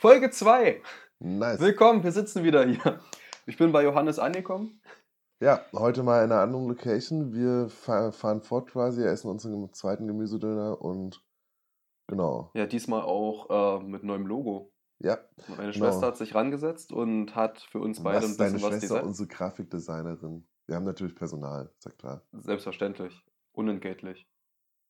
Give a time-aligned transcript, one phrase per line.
[0.00, 0.80] Folge 2.
[1.18, 1.60] Nice.
[1.60, 3.00] Willkommen, wir sitzen wieder hier.
[3.46, 4.80] Ich bin bei Johannes angekommen.
[5.42, 7.32] Ja, heute mal in einer anderen Location.
[7.34, 11.22] Wir fa- fahren fort quasi, essen unseren zweiten Gemüsedöner und
[12.08, 12.50] genau.
[12.54, 14.72] Ja, diesmal auch äh, mit neuem Logo.
[15.02, 15.18] Ja,
[15.48, 15.86] Meine Genau.
[15.86, 18.70] Schwester hat sich rangesetzt und hat für uns beide was ein ist deine bisschen was
[18.80, 19.06] Schwester, designt.
[19.06, 20.46] unsere Grafikdesignerin?
[20.66, 22.22] Wir haben natürlich Personal, ist ja klar.
[22.32, 23.22] Selbstverständlich.
[23.52, 24.26] Unentgeltlich.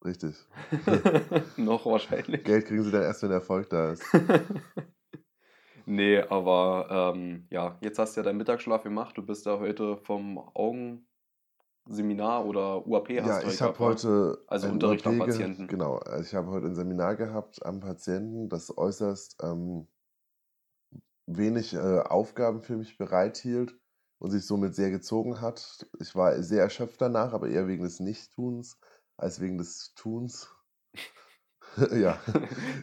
[0.05, 0.37] Richtig.
[1.57, 2.43] Noch wahrscheinlich.
[2.45, 4.03] Geld kriegen sie dann erst, wenn der Erfolg da ist.
[5.91, 9.17] nee, aber ähm, ja, jetzt hast du ja deinen Mittagsschlaf gemacht.
[9.18, 11.07] Du bist ja heute vom Augenseminar
[12.46, 15.68] oder UAP hast Ja, du ich habe heute Also Unterricht am UAP ge- Patienten.
[15.68, 19.86] Genau, also ich habe heute ein Seminar gehabt am Patienten, das äußerst ähm,
[21.26, 23.79] wenig äh, Aufgaben für mich bereithielt
[24.18, 25.86] und sich somit sehr gezogen hat.
[26.00, 28.79] Ich war sehr erschöpft danach, aber eher wegen des Nichttuns
[29.17, 30.50] als wegen des Tuns.
[31.93, 32.19] ja.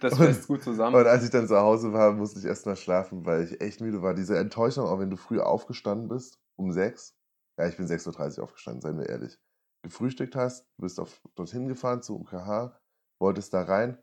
[0.02, 0.96] das fällt gut zusammen.
[0.96, 3.82] Und als ich dann zu Hause war, musste ich erst mal schlafen, weil ich echt
[3.82, 4.14] müde war.
[4.14, 7.16] Diese Enttäuschung, auch wenn du früh aufgestanden bist, um sechs.
[7.60, 9.40] Ja, ich bin 6.30 Uhr aufgestanden, seien wir ehrlich.
[9.84, 12.80] Gefrühstückt hast, bist auf, dorthin gefahren zu UKH,
[13.20, 13.98] wolltest da rein,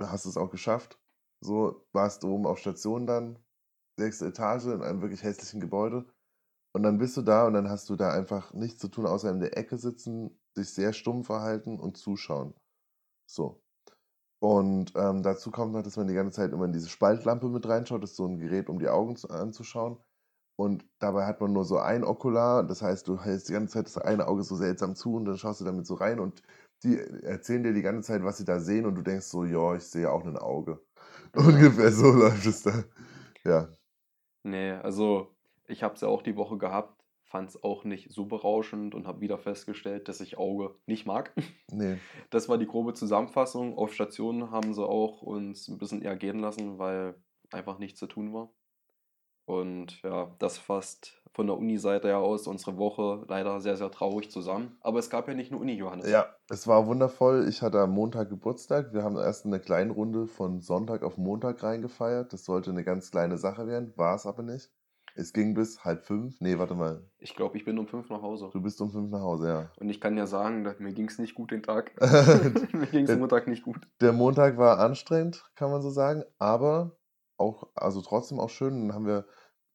[0.00, 0.98] hast es auch geschafft.
[1.42, 3.38] So, warst oben auf Station dann,
[3.98, 6.06] sechste Etage in einem wirklich hässlichen Gebäude.
[6.74, 9.30] Und dann bist du da und dann hast du da einfach nichts zu tun, außer
[9.30, 12.54] in der Ecke sitzen, dich sehr stumm verhalten und zuschauen.
[13.26, 13.62] So.
[14.38, 17.66] Und ähm, dazu kommt noch, dass man die ganze Zeit immer in diese Spaltlampe mit
[17.66, 18.02] reinschaut.
[18.02, 19.98] Das ist so ein Gerät, um die Augen zu, anzuschauen.
[20.56, 22.64] Und dabei hat man nur so ein Okular.
[22.64, 25.38] Das heißt, du hältst die ganze Zeit das eine Auge so seltsam zu und dann
[25.38, 26.42] schaust du damit so rein und
[26.82, 29.74] die erzählen dir die ganze Zeit, was sie da sehen und du denkst so, ja,
[29.74, 30.80] ich sehe auch ein Auge.
[31.36, 32.84] Ungefähr so läuft es da.
[33.44, 33.68] Ja.
[34.44, 35.34] Nee, also
[35.66, 36.95] ich habe es ja auch die Woche gehabt,
[37.26, 41.32] fand es auch nicht so berauschend und habe wieder festgestellt, dass ich Auge nicht mag.
[41.72, 41.98] Nee.
[42.30, 43.76] Das war die grobe Zusammenfassung.
[43.76, 47.16] Auf Station haben sie auch uns ein bisschen eher gehen lassen, weil
[47.50, 48.50] einfach nichts zu tun war.
[49.46, 54.30] Und ja, das fasst von der Uni-Seite her aus unsere Woche leider sehr, sehr traurig
[54.30, 54.76] zusammen.
[54.80, 56.08] Aber es gab ja nicht nur Uni, Johannes.
[56.08, 57.46] Ja, es war wundervoll.
[57.48, 58.92] Ich hatte am Montag Geburtstag.
[58.94, 62.32] Wir haben erst eine kleine Runde von Sonntag auf Montag reingefeiert.
[62.32, 64.70] Das sollte eine ganz kleine Sache werden, war es aber nicht.
[65.18, 66.40] Es ging bis halb fünf.
[66.40, 67.02] Nee, warte mal.
[67.18, 68.50] Ich glaube, ich bin um fünf nach Hause.
[68.52, 69.70] Du bist um fünf nach Hause, ja.
[69.80, 71.94] Und ich kann ja sagen, mir ging es nicht gut den Tag.
[72.00, 73.80] Der mir ging es Montag nicht gut.
[74.02, 76.98] Montag war anstrengend, kann man so sagen, aber
[77.38, 78.88] auch, also trotzdem auch schön.
[78.88, 79.26] Dann haben wir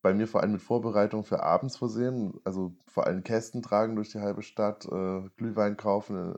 [0.03, 4.09] bei mir vor allem mit Vorbereitung für abends versehen, also vor allem Kästen tragen durch
[4.09, 6.35] die halbe Stadt, äh, Glühwein kaufen.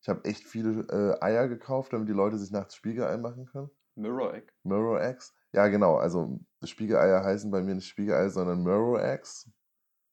[0.00, 3.70] Ich habe echt viele äh, Eier gekauft, damit die Leute sich nachts Spiegelei machen können.
[3.94, 4.46] Mirror Egg.
[4.64, 5.34] Mirror Eggs.
[5.52, 5.96] Ja, genau.
[5.96, 6.40] Also
[6.70, 9.50] Spiegeleier heißen bei mir nicht Spiegelei, sondern Mirror Eggs.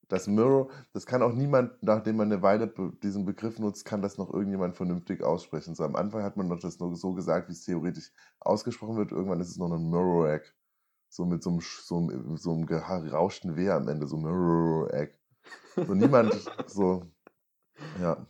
[0.08, 2.72] Das Mirror, das kann auch niemand, nachdem man eine Weile
[3.02, 5.76] diesen Begriff nutzt, kann das noch irgendjemand vernünftig aussprechen.
[5.76, 9.12] So am Anfang hat man noch das nur so gesagt, wie es theoretisch ausgesprochen wird.
[9.12, 10.46] Irgendwann ist es noch ein Mirror Egg.
[11.08, 15.12] So mit so einem, so einem, so einem gerauschten W am Ende, so Mirror Egg.
[15.76, 16.34] So niemand,
[16.66, 17.06] so,
[18.00, 18.26] ja.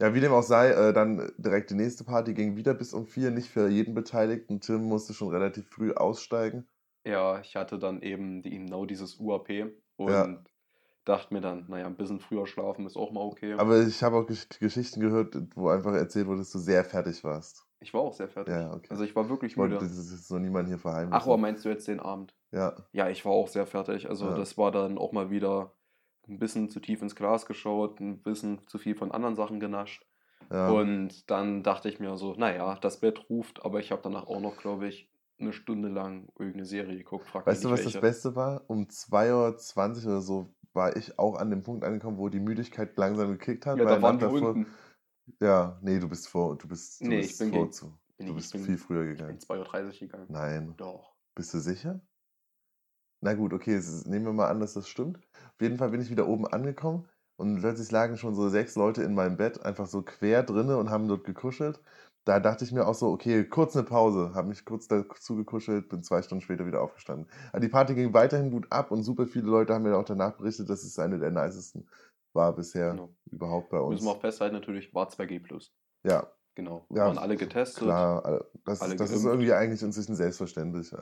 [0.00, 3.06] Ja, wie dem auch sei, äh, dann direkt die nächste Party ging wieder bis um
[3.06, 4.60] vier, nicht für jeden Beteiligten.
[4.60, 6.66] Tim musste schon relativ früh aussteigen.
[7.04, 9.66] Ja, ich hatte dann eben die, genau dieses UAP
[9.96, 10.42] und Ja.
[11.04, 13.54] dachte mir dann, naja, ein bisschen früher schlafen ist auch mal okay.
[13.54, 17.22] Aber ich habe auch Gesch Geschichten gehört, wo einfach erzählt wurde, dass du sehr fertig
[17.24, 17.66] warst.
[17.80, 18.54] ich war auch sehr fertig.
[18.54, 18.88] Ja, okay.
[18.90, 19.86] Also ich war wirklich Ich wollte, müde.
[19.86, 21.14] das ist jetzt noch niemand hier verheimlichen.
[21.20, 22.34] Ach, aber meinst du jetzt den Abend?
[22.52, 24.08] Ja, Ja, ich war auch sehr fertig.
[24.08, 24.34] Also Ja.
[24.34, 25.72] das war dann auch mal wieder
[26.26, 30.06] ein bisschen zu tief ins Glas geschaut, ein bisschen zu viel von anderen Sachen genascht.
[30.50, 30.70] ja.
[30.72, 34.40] Und dann dachte ich mir so, naja, das Bett ruft, aber ich habe danach auch
[34.40, 37.26] noch, glaube ich, eine Stunde lang irgendeine Serie geguckt.
[37.26, 38.00] Frag weißt du, was das welche.
[38.00, 38.64] Beste war?
[38.68, 42.96] Um 2.20 Uhr oder so war ich auch an dem Punkt angekommen, wo die Müdigkeit
[42.96, 43.78] langsam gekickt hat.
[43.78, 44.66] Ja, da waren wir davor- unten.
[45.40, 47.98] Ja, nee, du bist vor, du bist, du Nee, ich bist bin vor zu.
[48.18, 49.38] Nee, Du ich bist bin- viel früher Ich bin gegangen.
[49.40, 50.26] 2.30 Uhr gegangen.
[50.28, 50.74] Nein.
[50.76, 51.14] Doch.
[51.34, 52.00] Bist du sicher?
[53.20, 55.18] Na gut, okay, ist, nehmen wir mal an, dass das stimmt.
[55.54, 59.02] Auf jeden Fall bin ich wieder oben angekommen und plötzlich lagen schon so sechs Leute
[59.02, 61.80] in meinem Bett, einfach so quer drinne und haben dort gekuschelt.
[62.24, 65.88] Da dachte ich mir auch so, okay, kurz eine Pause, habe mich kurz dazu gekuschelt,
[65.90, 67.28] bin zwei Stunden später wieder aufgestanden.
[67.52, 70.32] Aber die Party ging weiterhin gut ab und super viele Leute haben mir auch danach
[70.36, 71.86] berichtet, dass es eine der nicesten
[72.32, 73.10] war bisher Genau.
[73.30, 73.96] überhaupt bei uns.
[73.96, 75.70] Müssen wir auch festhalten, natürlich war 2G+.
[76.04, 76.26] Ja,
[76.56, 76.86] Genau.
[76.90, 77.82] Ja, Waren alle getestet.
[77.82, 80.94] Klar, alle- das, alle das ist irgendwie eigentlich inzwischen selbstverständlich.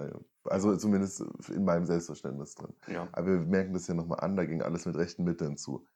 [0.44, 2.72] Also zumindest in meinem Selbstverständnis drin.
[2.86, 3.06] Ja.
[3.12, 5.86] Aber wir merken das ja nochmal an, da ging alles mit rechten Mitteln zu.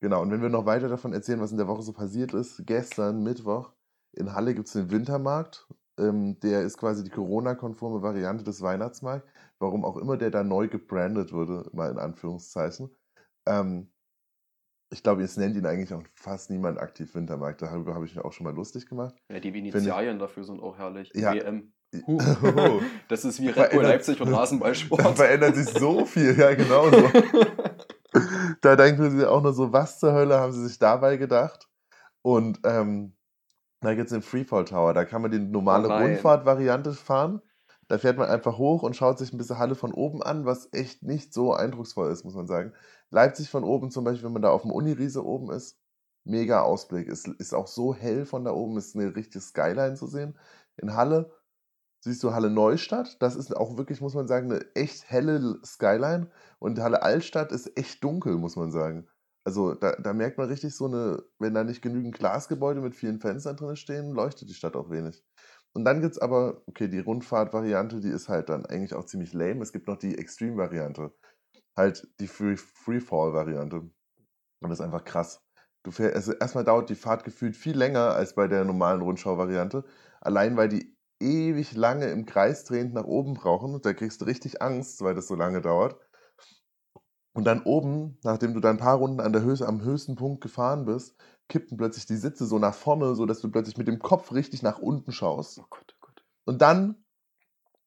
[0.00, 2.62] Genau, und wenn wir noch weiter davon erzählen, was in der Woche so passiert ist,
[2.66, 3.72] gestern, Mittwoch,
[4.12, 5.66] in Halle gibt es den Wintermarkt.
[5.98, 9.28] Ähm, der ist quasi die Corona-konforme Variante des Weihnachtsmarkts.
[9.58, 12.90] Warum auch immer der da neu gebrandet wurde, mal in Anführungszeichen.
[13.46, 13.92] Ähm,
[14.92, 17.62] ich glaube, jetzt nennt ihn eigentlich auch fast niemand aktiv Wintermarkt.
[17.62, 19.14] Darüber habe ich mich auch schon mal lustig gemacht.
[19.30, 21.12] ja, die Initialien dafür sind auch herrlich.
[21.14, 21.32] Ja.
[21.32, 21.72] WM.
[22.06, 22.20] Huh.
[23.08, 25.04] Das ist wie Red Bull Leipzig und Rasenballsport.
[25.04, 27.08] Da verändert sich so viel, ja, genau so.
[28.60, 31.68] da denken sich auch nur so, was zur Hölle haben sie sich dabei gedacht?
[32.22, 33.14] Und ähm,
[33.80, 35.92] da gibt es den Freefall Tower, da kann man die normale Oh.
[35.96, 37.40] Rundfahrt-Variante fahren.
[37.88, 40.68] Da fährt man einfach hoch und schaut sich ein bisschen Halle von oben an, was
[40.72, 42.72] echt nicht so eindrucksvoll ist, muss man sagen.
[43.10, 45.78] Leipzig von oben zum Beispiel, wenn man da auf dem Uniriese oben ist,
[46.24, 47.08] mega Ausblick.
[47.08, 50.38] Es ist auch so hell von da oben, ist eine richtige Skyline zu sehen.
[50.76, 51.32] In Halle
[52.00, 56.30] siehst du Halle Neustadt, das ist auch wirklich, muss man sagen, eine echt helle Skyline.
[56.60, 59.08] Und Halle Altstadt ist echt dunkel, muss man sagen.
[59.44, 63.20] Also da, da merkt man richtig so eine, wenn da nicht genügend Glasgebäude mit vielen
[63.20, 65.24] Fenstern drin stehen, leuchtet die Stadt auch wenig.
[65.72, 69.32] Und dann gibt es aber, okay, die Rundfahrt-Variante, die ist halt dann eigentlich auch ziemlich
[69.32, 69.62] lame.
[69.62, 71.12] Es gibt noch die Extreme-Variante.
[71.76, 73.76] Halt die Free Freefall-Variante.
[73.78, 73.92] Und
[74.70, 75.42] das ist einfach krass.
[75.84, 79.84] Du fährst, also erstmal dauert die Fahrt gefühlt viel länger als bei der normalen Rundschau-Variante.
[80.20, 83.80] Allein weil die ewig lange im Kreis drehend nach oben brauchen.
[83.82, 85.98] Da kriegst du richtig Angst, weil das so lange dauert.
[87.32, 90.40] Und dann oben, nachdem du dann ein paar Runden an der Höhe, am höchsten Punkt
[90.40, 91.16] gefahren bist,
[91.48, 94.78] kippten plötzlich die Sitze so nach vorne, sodass du plötzlich mit dem Kopf richtig nach
[94.78, 95.58] unten schaust.
[95.58, 96.24] Oh Gott, oh Gott.
[96.44, 97.04] Und dann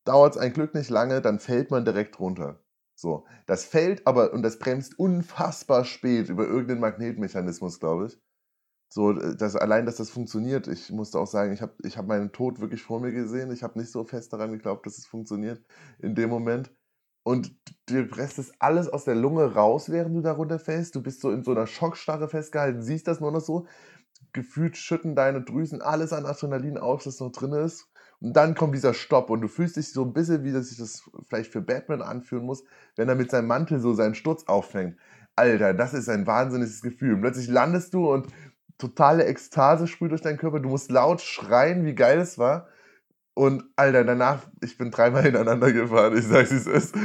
[0.06, 2.60] dauert es ein Glück nicht lange, dann fällt man direkt runter.
[2.96, 8.20] So, das fällt aber und das bremst unfassbar spät über irgendeinen Magnetmechanismus, glaube ich.
[8.90, 10.68] So, dass allein, dass das funktioniert.
[10.68, 13.52] Ich musste auch sagen, ich habe ich hab meinen Tod wirklich vor mir gesehen.
[13.52, 15.66] Ich habe nicht so fest daran geglaubt, dass es funktioniert
[16.00, 16.72] in dem Moment.
[17.24, 17.56] Und
[17.90, 20.96] dir presst es alles aus der Lunge raus, während du da runterfällst.
[20.96, 23.66] Du bist so in so einer Schockstarre festgehalten, siehst das nur noch so.
[24.34, 27.88] Gefühlt schütten deine Drüsen alles an Adrenalin aus, das noch drin ist.
[28.20, 31.04] Und dann kommt dieser Stopp und du fühlst dich so ein bisschen, wie sich das
[31.28, 32.64] vielleicht für Batman anfühlen muss,
[32.96, 34.98] wenn er mit seinem Mantel so seinen Sturz auffängt.
[35.36, 37.16] Alter, das ist ein wahnsinniges Gefühl.
[37.16, 38.28] Und plötzlich landest du und
[38.78, 40.60] totale Ekstase sprüht durch deinen Körper.
[40.60, 42.68] Du musst laut schreien, wie geil es war.
[43.36, 46.96] Und Alter, danach, ich bin dreimal hintereinander gefahren, ich sag's, wie es ist.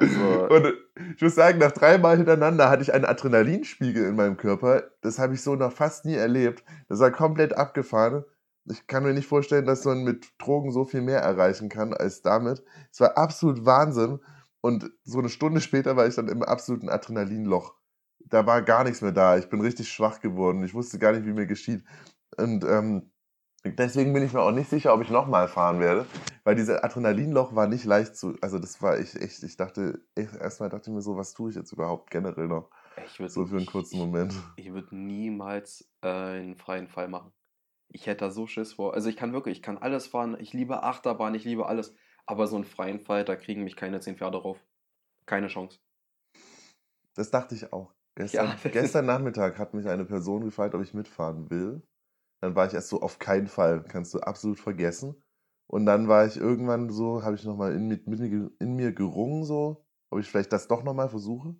[0.00, 0.74] Also, Und
[1.16, 4.84] ich muss sagen, nach dreimal hintereinander hatte ich einen Adrenalinspiegel in meinem Körper.
[5.00, 6.64] Das habe ich so noch fast nie erlebt.
[6.88, 8.24] Das war komplett abgefahren.
[8.70, 12.22] Ich kann mir nicht vorstellen, dass man mit Drogen so viel mehr erreichen kann als
[12.22, 12.62] damit.
[12.92, 14.20] Es war absolut Wahnsinn.
[14.60, 17.74] Und so eine Stunde später war ich dann im absoluten Adrenalinloch.
[18.20, 19.36] Da war gar nichts mehr da.
[19.38, 20.62] Ich bin richtig schwach geworden.
[20.62, 21.82] Ich wusste gar nicht, wie mir geschieht.
[22.36, 23.10] Und ähm,
[23.76, 26.06] deswegen bin ich mir auch nicht sicher, ob ich nochmal fahren werde.
[26.44, 28.36] Weil dieses Adrenalinloch war nicht leicht zu.
[28.40, 29.42] Also, das war ich echt.
[29.42, 32.70] Ich dachte, erstmal dachte ich mir so, was tue ich jetzt überhaupt generell noch?
[33.06, 34.34] ich würde So für einen kurzen Moment.
[34.56, 37.32] Ich würde niemals äh, einen freien Fall machen.
[37.90, 38.94] Ich hätte da so Schiss vor.
[38.94, 40.36] Also ich kann wirklich, ich kann alles fahren.
[40.40, 41.94] Ich liebe Achterbahn, ich liebe alles.
[42.26, 44.58] Aber so einen freien Fall, da kriegen mich keine zehn Pferde drauf.
[45.26, 45.78] Keine Chance.
[47.14, 47.94] Das dachte ich auch.
[48.14, 48.70] Gestern, Ja.
[48.70, 51.82] gestern Nachmittag hat mich eine Person gefragt, ob ich mitfahren will.
[52.40, 55.22] Dann war ich erst so, auf keinen Fall, kannst du absolut vergessen.
[55.66, 59.44] Und dann war ich irgendwann so, habe ich nochmal in, mit, mit, in mir gerungen,
[59.44, 61.54] so, ob ich vielleicht das doch nochmal versuche.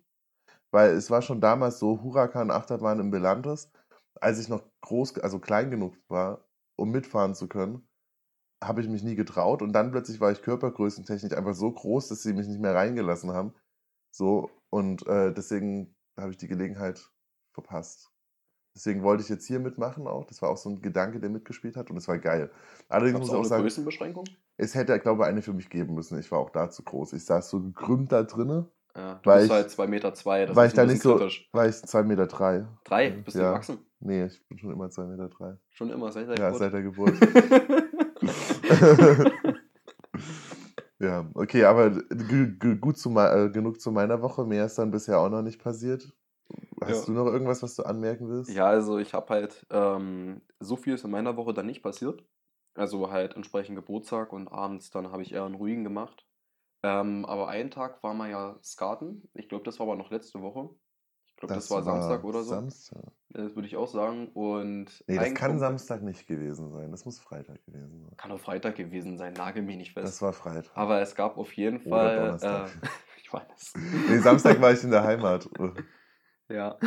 [0.71, 3.71] Weil es war schon damals so, Huracan-Achterbahn im Belantes,
[4.21, 6.45] als ich noch groß, also klein genug war,
[6.77, 7.87] um mitfahren zu können,
[8.63, 9.61] habe ich mich nie getraut.
[9.61, 13.31] Und dann plötzlich war ich körpergrößentechnisch einfach so groß, dass sie mich nicht mehr reingelassen
[13.31, 13.53] haben.
[14.11, 17.11] So, und äh, deswegen habe ich die Gelegenheit
[17.53, 18.08] verpasst.
[18.79, 20.23] Deswegen wollte ich jetzt hier mitmachen auch.
[20.23, 22.49] Das war auch so ein Gedanke, der mitgespielt hat und es war geil.
[22.87, 24.23] Allerdings muss ich auch auch eine sagen, Größenbeschränkung?
[24.55, 26.17] es hätte, glaube ich, eine für mich geben müssen.
[26.17, 27.11] Ich war auch da zu groß.
[27.11, 30.45] Ich saß so gekrümmt da drinne, Ja, du Weil bist ich- halt 2 Meter zwei,
[30.45, 31.49] das weil ist ich da nicht so, kritisch.
[31.51, 32.27] weil ich 2,3 Meter.
[32.27, 32.65] Drei.
[32.85, 33.51] Drei, bist du Ja.
[33.51, 33.79] gewachsen?
[33.99, 35.27] Nee, ich bin schon immer 2,3 Meter.
[35.27, 35.57] Drei.
[35.71, 36.59] Schon immer, seit der Ja, Geburt.
[36.61, 37.13] seit der Geburt.
[40.99, 43.09] ja, okay, aber äh, genug zu
[43.91, 44.45] meiner Woche.
[44.45, 46.13] Mehr ist dann bisher auch noch nicht passiert.
[46.89, 47.05] Hast Ja.
[47.05, 48.51] du noch irgendwas, was du anmerken willst?
[48.51, 52.23] Ja, also ich habe halt, ähm, so viel ist in meiner Woche dann nicht passiert.
[52.75, 56.25] Also halt entsprechend Geburtstag und abends dann habe ich eher einen ruhigen gemacht.
[56.83, 59.29] Ähm, aber einen Tag war mal ja Skaten.
[59.33, 60.69] Ich glaube, das war aber noch letzte Woche.
[61.27, 62.49] Ich glaube, das, war Samstag oder so.
[62.49, 63.03] Samstag.
[63.29, 64.29] Das würde ich auch sagen.
[64.33, 66.91] Und Nee, das kann Samstag nicht gewesen sein.
[66.91, 68.17] Das muss Freitag gewesen sein.
[68.17, 70.07] Kann auch Freitag gewesen sein, nagel mich nicht fest.
[70.07, 70.71] Das war Freitag.
[70.75, 72.15] aber es gab auf jeden Oder Fall.
[72.17, 72.71] Donnerstag.
[72.81, 72.87] Äh,
[73.21, 73.73] ich weiß.
[74.09, 75.49] Nee, Samstag war ich in der Heimat.
[76.49, 76.77] Ja,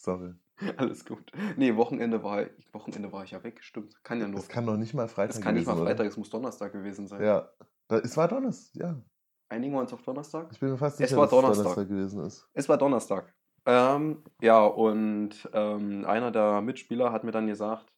[0.00, 0.34] Sorry.
[0.76, 1.30] alles gut.
[1.56, 4.02] Nee, Wochenende war, Wochenende war ich ja weg, stimmt.
[4.02, 4.36] Kann ja nur.
[4.36, 7.06] Das kann doch nicht mal Freitag Das kann nicht mal Freitag, es muss Donnerstag gewesen
[7.06, 7.20] sein.
[7.20, 7.52] Oder?
[7.88, 7.98] Ja.
[7.98, 9.02] Es war Donnerstag, ja.
[9.48, 10.48] Einigen wir uns auf Donnerstag?
[10.52, 11.64] Ich bin mir fast Es sicher, war dass es Donnerstag.
[11.64, 12.48] Donnerstag gewesen ist.
[12.52, 13.34] Es war Donnerstag.
[13.66, 17.92] Ähm, ja, und ähm, einer der Mitspieler hat mir dann gesagt,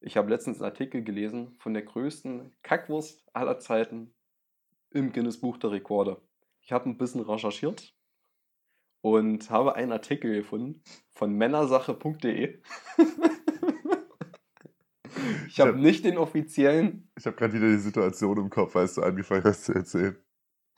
[0.00, 4.14] ich habe letztens einen Artikel gelesen von der größten Kackwurst aller Zeiten
[4.90, 6.20] im Guinness Buch der Rekorde.
[6.60, 7.95] Ich habe ein bisschen recherchiert
[9.06, 10.82] und habe einen Artikel gefunden
[11.12, 12.58] von männersache.de.
[15.48, 17.08] Ich habe nicht den offiziellen.
[17.16, 20.16] Ich habe gerade wieder die Situation im Kopf, als du angefangen hast zu erzählen.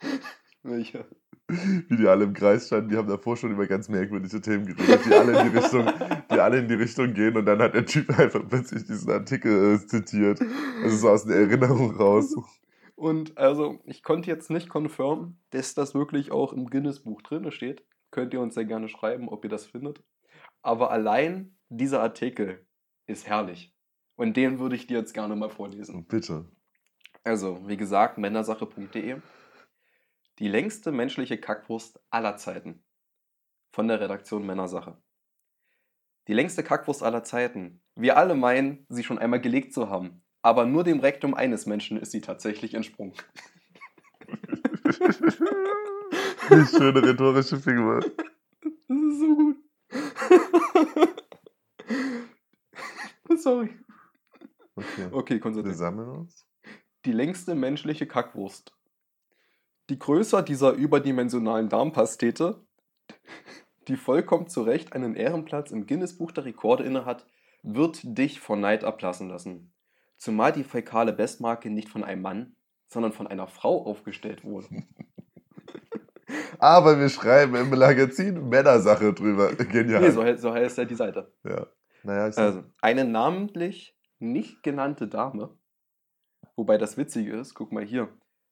[0.63, 1.05] Welcher?
[1.47, 5.01] Wie die alle im Kreis standen, die haben davor schon über ganz merkwürdige Themen geredet,
[5.05, 5.85] die alle in die Richtung,
[6.31, 9.75] die alle in die Richtung gehen und dann hat der Typ einfach plötzlich diesen Artikel
[9.75, 10.39] äh, zitiert.
[10.83, 12.33] Also so aus der Erinnerung raus.
[12.95, 17.83] Und also, ich konnte jetzt nicht confirmen, dass das wirklich auch im Guinness-Buch drin steht.
[18.11, 20.03] Könnt ihr uns ja gerne schreiben, ob ihr das findet.
[20.61, 22.65] Aber allein dieser Artikel
[23.05, 23.75] ist herrlich.
[24.15, 26.05] Und den würde ich dir jetzt gerne mal vorlesen.
[26.07, 26.51] Bitte.
[27.23, 29.21] Also, wie gesagt, männersache.de.
[30.39, 32.83] Die längste menschliche Kackwurst aller Zeiten.
[33.71, 34.97] Von der Redaktion Männersache.
[36.27, 37.81] Die längste Kackwurst aller Zeiten.
[37.95, 40.23] Wir alle meinen, sie schon einmal gelegt zu haben.
[40.41, 43.13] Aber nur dem Rektum eines Menschen ist sie tatsächlich entsprungen.
[46.49, 47.99] Wie schöne rhetorische Figur.
[48.01, 49.57] Das ist so gut.
[53.37, 53.69] Sorry.
[54.75, 55.07] Okay.
[55.11, 55.77] Okay, Wir konzentriert.
[55.77, 56.45] sammeln uns.
[57.05, 58.73] Die längste menschliche Kackwurst.
[59.89, 62.61] Die Größe dieser überdimensionalen Darmpastete,
[63.87, 67.25] die vollkommen zu Recht einen Ehrenplatz im Guinness-Buch der Rekorde innehat,
[67.63, 69.71] wird dich vor Neid ablassen lassen.
[70.17, 72.55] Zumal die fäkale Bestmarke nicht von einem Mann,
[72.87, 74.67] sondern von einer Frau aufgestellt wurde.
[76.59, 79.53] Aber wir schreiben im Magazin Männersache drüber.
[79.55, 80.01] Genial.
[80.01, 81.33] Nee, so, so heißt ja die Seite.
[81.43, 81.67] Ja.
[82.03, 85.57] Naja, Also, eine namentlich nicht genannte Dame,
[86.55, 88.09] wobei das Witzige ist, guck mal hier,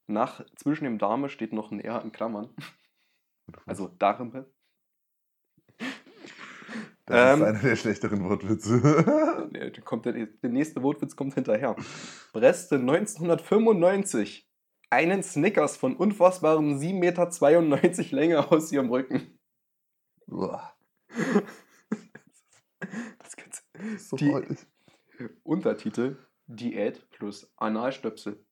[0.07, 2.49] nach, zwischen dem Dame steht noch ein R in Klammern,
[3.65, 4.49] also Dame.
[7.05, 9.51] das ähm, ist einer der schlechteren Wortwitze.
[9.85, 11.75] Kommt der, der nächste Wortwitz kommt hinterher.
[12.33, 14.46] Breste 1995
[14.89, 19.37] einen Snickers von unfassbaren 7,92 Meter Länge aus ihrem Rücken.
[20.27, 20.73] Boah,
[23.19, 23.35] Das
[23.95, 24.43] ist so Die-.
[25.43, 26.17] Untertitel
[26.47, 28.43] Diät plus Analstöpsel.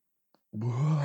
[0.51, 1.03] Boah.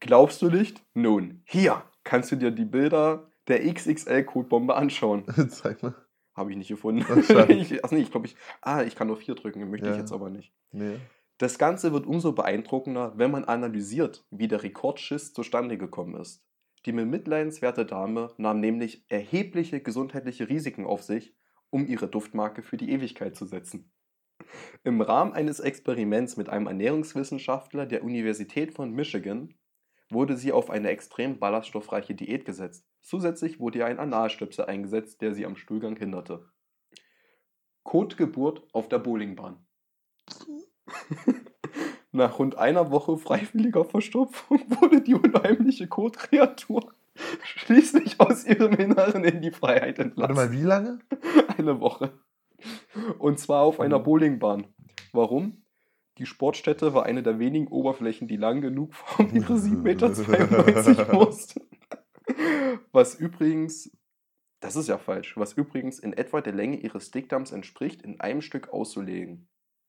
[0.00, 0.84] Glaubst du nicht?
[0.94, 5.24] Nun, hier kannst du dir die Bilder der XXL-Codebombe anschauen.
[5.48, 5.94] Zeig mal.
[6.34, 7.04] Habe ich nicht gefunden.
[7.08, 7.16] Ach,
[7.48, 8.36] ich, ach nee, ich glaube, ich.
[8.60, 10.00] Ah, ich kann nur vier drücken, möchte ich Ja.
[10.00, 10.52] jetzt aber nicht.
[10.70, 11.00] Nee.
[11.38, 16.44] Das Ganze wird umso beeindruckender, wenn man analysiert, wie der Rekordschiss zustande gekommen ist.
[16.84, 21.36] Die bemitleidenswerte Dame nahm nämlich erhebliche gesundheitliche Risiken auf sich,
[21.70, 23.92] um ihre Duftmarke für die Ewigkeit zu setzen.
[24.82, 29.54] Im Rahmen eines Experiments mit einem Ernährungswissenschaftler der Universität von Michigan
[30.10, 32.88] wurde sie auf eine extrem ballaststoffreiche Diät gesetzt.
[33.02, 36.48] Zusätzlich wurde ihr ein Analstöpsel eingesetzt, der sie am Stuhlgang hinderte.
[37.82, 39.66] Kotgeburt auf der Bowlingbahn.
[42.12, 46.92] Nach rund einer Woche freiwilliger Verstopfung wurde die unheimliche Kotkreatur
[47.42, 50.36] schließlich aus ihrem Inneren in die Freiheit entlassen.
[50.36, 50.98] Warte mal, wie lange?
[51.56, 52.12] Eine Woche.
[53.18, 54.66] Und zwar auf einer Bowlingbahn.
[55.12, 55.62] Warum?
[56.18, 61.12] Die Sportstätte war eine der wenigen Oberflächen, die lang genug war, um ihre 7,92 Meter
[61.12, 61.60] Wurst.
[62.90, 63.96] Was übrigens,
[64.60, 68.42] das ist ja falsch, was übrigens in etwa der Länge ihres Dickdarms entspricht, in einem
[68.42, 69.47] Stück auszulegen.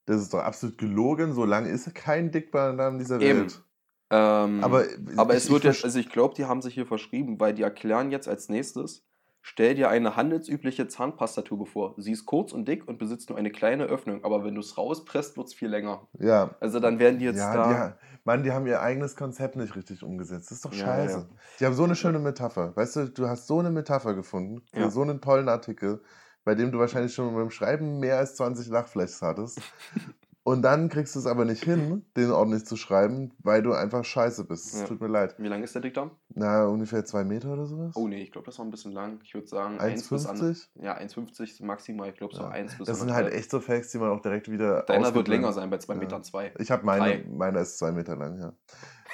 [0.09, 1.33] Das ist doch absolut gelogen.
[1.33, 3.41] So lange ist kein Dickdarm dieser Eben.
[3.41, 3.61] Welt.
[4.09, 4.85] Ähm, Aber,
[5.17, 7.61] Aber ich- es wird jetzt, also ich glaube, die haben sich hier verschrieben, weil die
[7.61, 9.05] erklären jetzt als nächstes,
[9.43, 11.93] stell dir eine handelsübliche Zahnpastatube vor.
[11.97, 14.79] Sie ist kurz und dick und besitzt nur eine kleine Öffnung, aber wenn du es
[14.79, 16.07] rauspresst, wird es viel länger.
[16.17, 17.69] Ja, Also dann werden die jetzt ja, da.
[17.69, 20.49] die, ha- Mann, die haben ihr eigenes Konzept nicht richtig umgesetzt.
[20.49, 21.17] Das ist doch Ja, scheiße.
[21.19, 21.25] ja.
[21.59, 22.75] Die haben so eine schöne Metapher.
[22.75, 24.89] Weißt du, du hast so eine Metapher gefunden für Ja.
[24.89, 26.01] so einen tollen Artikel,
[26.49, 29.61] bei dem du wahrscheinlich schon beim Schreiben mehr als 20 Lachfleischs hattest.
[30.49, 34.03] Und dann kriegst du es aber nicht hin, den ordentlich zu schreiben, weil du einfach
[34.03, 34.73] scheiße bist.
[34.73, 34.87] Es Ja.
[34.87, 35.35] tut mir leid.
[35.37, 36.09] Wie lang ist der Dickdarm?
[36.33, 37.95] Na, ungefähr zwei Meter oder sowas?
[37.95, 39.19] Oh nee, ich glaube, das war ein bisschen lang.
[39.23, 40.67] Ich würde sagen 1 bis an, 1,50?
[40.81, 42.09] ja, 1,50 maximal.
[42.09, 42.49] Ich glaube so Ja.
[42.49, 43.37] 1 bis Das sind halt 1,5.
[43.37, 44.81] echt so Facts, die man auch direkt wieder.
[44.83, 45.99] Deiner wird länger sein bei 2 Ja.
[45.99, 46.53] Metern 2.
[46.57, 48.53] Ich habe meine, meiner ist zwei Meter lang, ja.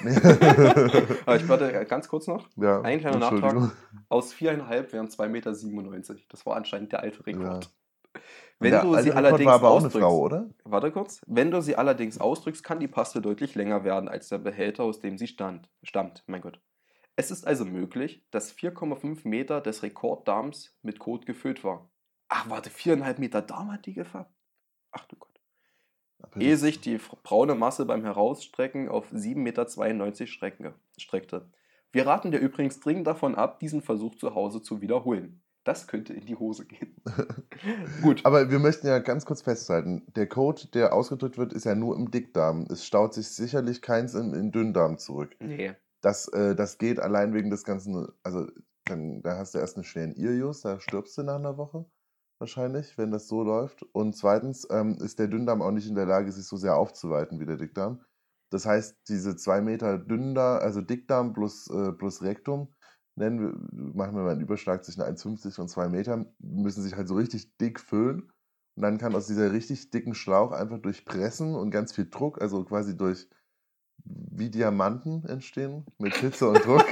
[1.26, 2.48] Aber ich warte ganz kurz noch.
[2.56, 3.18] ja Ein kleiner.
[3.18, 3.72] Nachtrag.
[4.08, 6.16] Aus 4,5 wären 2,97 Meter.
[6.30, 7.64] Das war anscheinend der alte Rekord.
[7.64, 8.20] Ja.
[8.58, 10.50] Wenn Der du alte sie Rekord allerdings war aber auch eine ausdrückst, Frau, oder?
[10.64, 11.20] Warte kurz.
[11.26, 15.00] Wenn du sie allerdings ausdrückst, kann die Paste deutlich länger werden als der Behälter, aus
[15.00, 16.24] dem sie stand, stammt.
[16.26, 16.60] Mein Gott.
[17.16, 21.90] Es ist also möglich, dass 4,5 Meter des Rekorddarms mit Kot gefüllt war.
[22.28, 24.34] Ach, warte, 4,5 Meter Darm hat die gefärbt?
[24.90, 25.40] Ach du Gott.
[26.34, 31.50] Ehe sich die braune Masse beim Herausstrecken auf 7,92 Meter streckte.
[31.92, 35.42] Wir raten dir übrigens dringend davon ab, diesen Versuch zu Hause zu wiederholen.
[35.66, 36.94] Das könnte in die Hose gehen.
[38.02, 38.24] Gut.
[38.24, 41.96] Aber wir möchten ja ganz kurz festhalten, der Code, der ausgedrückt wird, ist ja nur
[41.96, 42.68] im Dickdarm.
[42.70, 45.34] Es staut sich sicherlich keins in, in Dünndarm zurück.
[45.40, 45.74] Nee.
[46.02, 48.46] Das, äh, das geht allein wegen des ganzen, also
[48.84, 51.84] dann, da hast du erst einen schweren Ilius, da stirbst du nach einer Woche.
[52.38, 53.82] wahrscheinlich, wenn das so läuft.
[53.92, 57.40] Und zweitens ähm, ist der Dünndarm auch nicht in der Lage, sich so sehr aufzuweiten
[57.40, 58.04] wie der Dickdarm.
[58.50, 62.68] Das heißt, diese zwei Meter Dünndarm, also Dickdarm plus, äh, plus Rektum,
[63.16, 67.08] nennen wir, machen wir mal einen Überschlag zwischen 1,50 und 2 Metern, müssen sich halt
[67.08, 68.30] so richtig dick füllen.
[68.76, 72.40] Und dann kann aus dieser richtig dicken Schlauch einfach durch Pressen und ganz viel Druck,
[72.42, 73.28] also quasi durch
[74.04, 76.84] wie Diamanten entstehen, mit Hitze und Druck,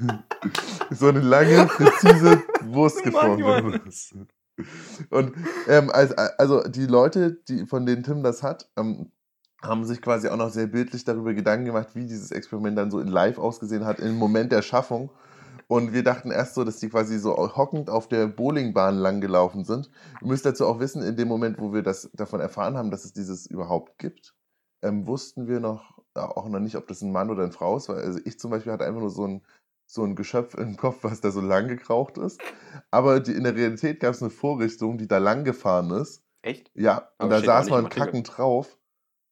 [0.90, 3.82] so eine lange, präzise Wurst geformt wird.
[5.10, 5.34] Und
[5.68, 9.10] ähm, also, also die Leute, die, von denen Tim das hat, ähm,
[9.62, 13.00] haben sich quasi auch noch sehr bildlich darüber Gedanken gemacht, wie dieses Experiment dann so
[13.00, 15.10] in live ausgesehen hat, im Moment der Schaffung.
[15.70, 19.88] Und wir dachten erst so, dass die quasi so hockend auf der Bowlingbahn langgelaufen sind.
[20.20, 23.04] Ihr müsst dazu auch wissen, in dem Moment, wo wir das davon erfahren haben, dass
[23.04, 24.34] es dieses überhaupt gibt,
[24.82, 27.88] ähm, wussten wir noch auch noch nicht, ob das ein Mann oder eine Frau ist.
[27.88, 29.42] Weil, also ich zum Beispiel hatte einfach nur so ein,
[29.86, 32.40] so ein Geschöpf im Kopf, was da so lang gekraucht ist.
[32.90, 36.24] Aber die, in der Realität gab es eine Vorrichtung, die da lang gefahren ist.
[36.42, 36.72] Echt?
[36.74, 38.76] Ja, und Aber da saß man kackend drauf.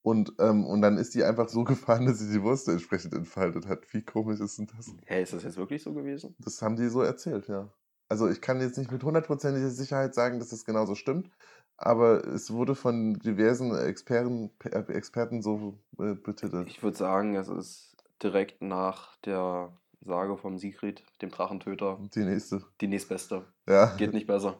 [0.02, 3.66] Und, ähm, und dann ist die einfach so gefahren, dass sie die Wurst entsprechend entfaltet
[3.66, 3.80] hat.
[3.92, 4.90] Wie komisch ist denn das?
[5.06, 6.34] Hä, ist das jetzt wirklich so gewesen?
[6.38, 7.68] Das haben die so erzählt, ja.
[8.08, 11.30] Also ich kann jetzt nicht mit hundertprozentiger Sicherheit sagen, dass das genauso stimmt,
[11.76, 16.68] aber es wurde von diversen Experten, äh, Experten so äh, betitelt.
[16.68, 22.62] Ich würde sagen, es ist direkt nach der Sage vom Sigrid, dem Drachentöter, Die nächste.
[22.80, 23.44] die nächstbeste.
[23.68, 23.94] Ja.
[23.96, 24.58] Geht nicht besser.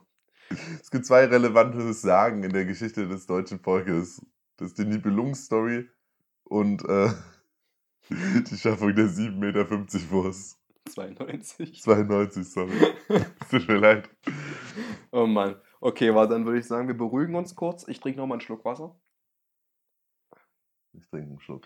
[0.83, 4.25] Es gibt zwei relevante Sagen in der Geschichte des deutschen Volkes.
[4.59, 5.89] Das ist die Nibelungenstory
[6.45, 7.11] und äh,
[8.11, 9.71] die Schaffung der 7,50 Meter
[10.11, 10.61] Wurst.
[10.91, 11.81] 92.
[11.81, 12.73] 92, sorry.
[13.51, 14.11] Tut mir leid.
[15.13, 15.61] Oh Mann.
[15.81, 17.87] Okay, warte, dann würde ich sagen, wir beruhigen uns kurz.
[17.87, 18.99] Ich trinke nochmal einen Schluck Wasser.
[20.93, 21.63] Ich trinke einen Schluck.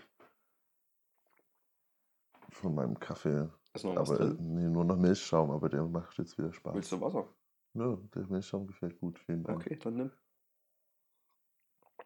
[2.50, 3.48] Von meinem Kaffee.
[3.72, 4.54] Ist noch was Aber drin?
[4.54, 6.74] nee, nur noch Milchschaum, aber der macht jetzt wieder Spaß.
[6.74, 7.26] Willst du Wasser?
[7.72, 9.60] Nö, der Milchschaum gefällt gut, vielen Dank.
[9.60, 10.10] Okay, dann nimm.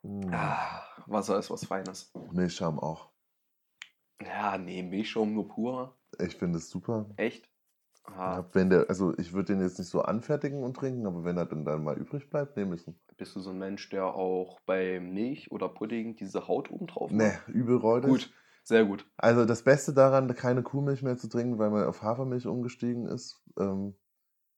[0.02, 2.12] Mm, Ah, Wasser ist was Feines.
[2.32, 3.10] Milchschaum auch.
[4.22, 5.94] Ja, nee, Milchschaum nur pur.
[6.18, 7.06] Ich finde es super.
[7.16, 7.48] Echt?
[8.04, 11.24] Ah, Ja, wenn der, also ich würde den jetzt nicht so anfertigen und trinken, aber
[11.24, 12.98] wenn er dann, dann mal übrig bleibt, nehme ich ihn.
[13.16, 17.10] bist du so ein Mensch, der auch bei Milch oder Pudding diese Haut oben drauf
[17.10, 17.48] Nee, macht?
[17.48, 18.10] übel räudig.
[18.10, 19.06] Gut, sehr gut.
[19.16, 23.42] Also das Beste daran, keine Kuhmilch mehr zu trinken, weil man auf Hafermilch umgestiegen ist,
[23.58, 23.94] ähm,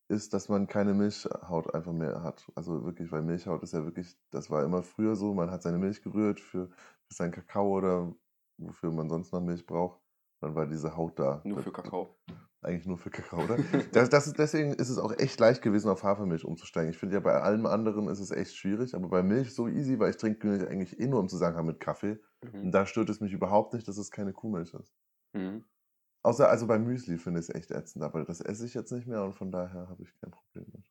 [0.08, 2.50] ist, dass man keine Milchhaut einfach mehr hat.
[2.54, 5.78] Also wirklich, weil Milchhaut ist ja wirklich, das war immer früher so, man hat seine
[5.78, 8.14] Milch gerührt für, für seinen Kakao oder
[8.58, 10.00] wofür man sonst noch Milch braucht.
[10.40, 11.42] Dann war diese Haut da.
[11.44, 12.16] Nur für Kakao.
[12.60, 13.56] Eigentlich nur für Kakao, oder?
[13.92, 16.90] Das, das ist, deswegen ist es auch echt leicht gewesen, auf Hafermilch umzusteigen.
[16.90, 19.98] Ich finde ja, bei allem anderen ist es echt schwierig, aber bei Milch so easy,
[19.98, 22.18] weil ich trinke Milch eigentlich eh nur im Zusammenhang mit Kaffee.
[22.60, 22.72] Und Mhm.
[22.72, 24.92] da stört es mich überhaupt nicht, dass es keine Kuhmilch ist.
[25.34, 25.64] Mhm.
[26.22, 29.06] Außer also beim Müsli finde ich es echt ätzend, aber das esse ich jetzt nicht
[29.06, 30.84] mehr und von daher habe ich kein Problem mit.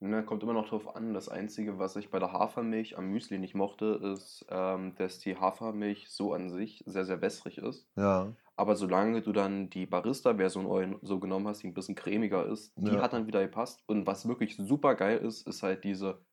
[0.00, 1.14] Na, kommt immer noch drauf an.
[1.14, 5.36] Das Einzige, was ich bei der Hafermilch am Müsli nicht mochte, ist, ähm, dass die
[5.36, 7.88] Hafermilch so an sich sehr, sehr wässrig ist.
[7.96, 8.32] Ja.
[8.56, 12.96] Aber solange du dann die Barista-Version so genommen hast, die ein bisschen cremiger ist, die
[12.96, 13.02] Ja.
[13.02, 13.84] hat dann wieder gepasst.
[13.86, 16.24] Und was wirklich super geil ist, ist halt diese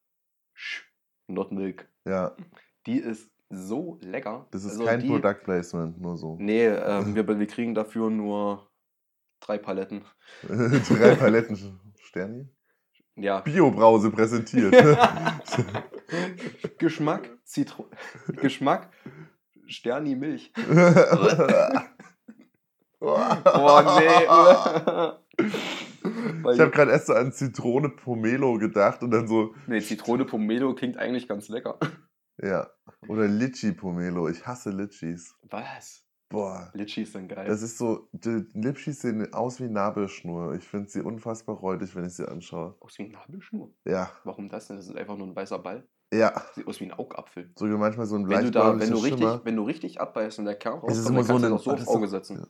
[0.53, 0.83] Sch
[1.27, 1.87] Not Milk.
[2.05, 2.35] Ja,
[2.87, 4.47] Die ist so lecker.
[4.51, 6.37] das ist Also kein die, Product Placement, nur so.
[6.39, 8.69] Nee, ähm, wir, wir kriegen dafür nur
[9.39, 10.03] drei Paletten.
[10.43, 12.47] Drei Paletten Sterni.
[13.15, 13.41] Ja.
[13.41, 14.73] Biobrause präsentiert.
[16.77, 17.89] Geschmack, Zitro
[18.41, 18.89] Geschmack,
[19.67, 20.53] Sterni Milch.
[23.01, 24.25] Oh nee.
[26.53, 30.73] Ich habe gerade erst so an Zitrone Pomelo gedacht und dann so, nee, Zitrone Pomelo
[30.75, 31.77] klingt eigentlich ganz lecker.
[32.41, 32.69] Ja.
[33.07, 34.27] Oder Litchi Pomelo.
[34.29, 35.35] Ich hasse Litchis.
[35.49, 36.03] Was?
[36.29, 36.69] Boah.
[36.73, 37.47] Litchis sind geil.
[37.47, 40.53] Das ist so, die Litchis sehen aus wie Nabelschnur.
[40.53, 42.75] Ich finde sie unfassbar räudig, wenn ich sie anschaue.
[42.81, 43.73] aus wie Nabelschnur.
[43.85, 44.77] Ja, Warum das denn?
[44.77, 45.87] Das ist einfach nur ein weißer Ball.
[46.13, 46.33] ja.
[46.53, 47.51] Sieht aus wie ein Augapfel.
[47.57, 49.41] Sogar manchmal so ein Wenn du, da, wenn, du richtig, Schimmer.
[49.43, 51.47] wenn du richtig abbeißt und der Kern Es ist rauskommt, immer dann so kannst du
[51.47, 52.47] eine- so aufs ist Auge setzen.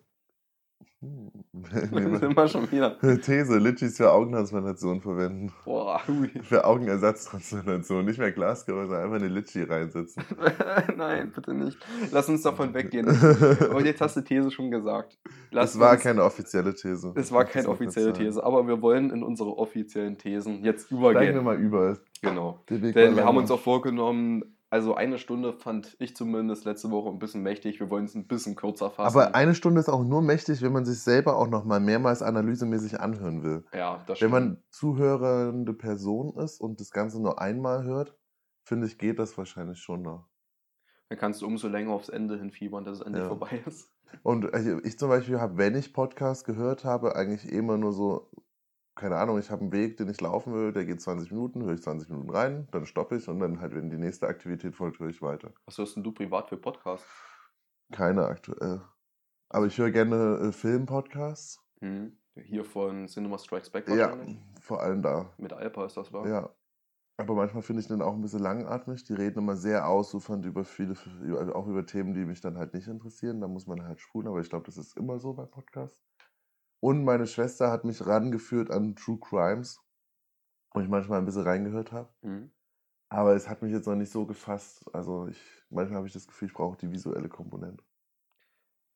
[1.01, 1.31] Hm.
[1.71, 2.97] Das sind wir schon wieder.
[3.21, 5.51] These, Litchis für Augentransplantation verwenden.
[5.65, 6.29] Boah, hui.
[6.43, 8.05] Für Augenersatztransplantation.
[8.05, 10.23] Nicht mehr Glasgehäuse, sondern einfach eine Litchi reinsetzen.
[10.97, 11.77] Nein, bitte nicht.
[12.11, 13.07] Lass uns davon weggehen.
[13.07, 15.17] Aber jetzt hast du These schon gesagt.
[15.51, 17.13] Lass Das war uns- keine offizielle These.
[17.15, 18.13] Es war keine offizielle.
[18.13, 21.43] These, aber wir wollen in unsere offiziellen Thesen jetzt Steigen wir übergehen.
[21.43, 21.97] mal über.
[22.21, 22.63] Genau.
[22.69, 27.19] Denn wir haben uns auch vorgenommen, also eine Stunde fand ich zumindest letzte Woche ein
[27.19, 27.79] bisschen mächtig.
[27.79, 29.17] Wir wollen es ein bisschen kürzer fassen.
[29.17, 32.99] Aber eine Stunde ist auch nur mächtig, wenn man sich selber auch nochmal mehrmals analysemäßig
[32.99, 33.65] anhören will.
[33.73, 34.31] ja, das Wenn stimmt.
[34.31, 38.15] man zuhörende Person ist und das Ganze nur einmal hört,
[38.63, 40.27] finde ich, geht das wahrscheinlich schon noch.
[41.09, 43.27] Dann kannst du umso länger aufs Ende hinfiebern, dass es endlich Ja.
[43.27, 43.91] vorbei ist.
[44.23, 48.29] Und also ich zum Beispiel habe, wenn ich Podcast gehört habe, eigentlich immer nur so
[48.99, 51.73] keine Ahnung, ich habe einen Weg, den ich laufen will, der geht 20 Minuten, höre
[51.73, 54.99] ich 20 Minuten rein, dann stoppe ich und dann halt, wenn die nächste Aktivität folgt,
[54.99, 55.53] höre ich weiter.
[55.65, 57.07] Was hörst denn du privat für Podcasts?
[57.93, 58.81] Keine aktuell.
[59.47, 61.63] Aber ich höre gerne äh, Film-Podcasts.
[61.79, 62.17] Hm.
[62.35, 64.15] Hier von Cinema Strikes Back Ja,
[64.59, 65.33] vor allem da.
[65.37, 66.27] Mit Alpa ist das wahr?
[66.27, 66.49] Ja.
[67.17, 69.03] Aber manchmal finde ich den auch ein bisschen langatmig.
[69.05, 70.95] Die reden immer sehr ausufernd über viele,
[71.53, 73.41] auch über Themen, die mich dann halt nicht interessieren.
[73.41, 76.08] Da muss man halt spulen, aber ich glaube, das ist immer so bei Podcasts.
[76.81, 79.79] Und meine Schwester hat mich rangeführt an True Crimes,
[80.73, 82.13] wo ich manchmal ein bisschen reingehört habe.
[82.23, 82.49] Hm.
[83.09, 84.85] Aber es hat mich jetzt noch nicht so gefasst.
[84.95, 85.39] Also ich,
[85.69, 87.83] manchmal habe ich das Gefühl, ich brauche die visuelle Komponente.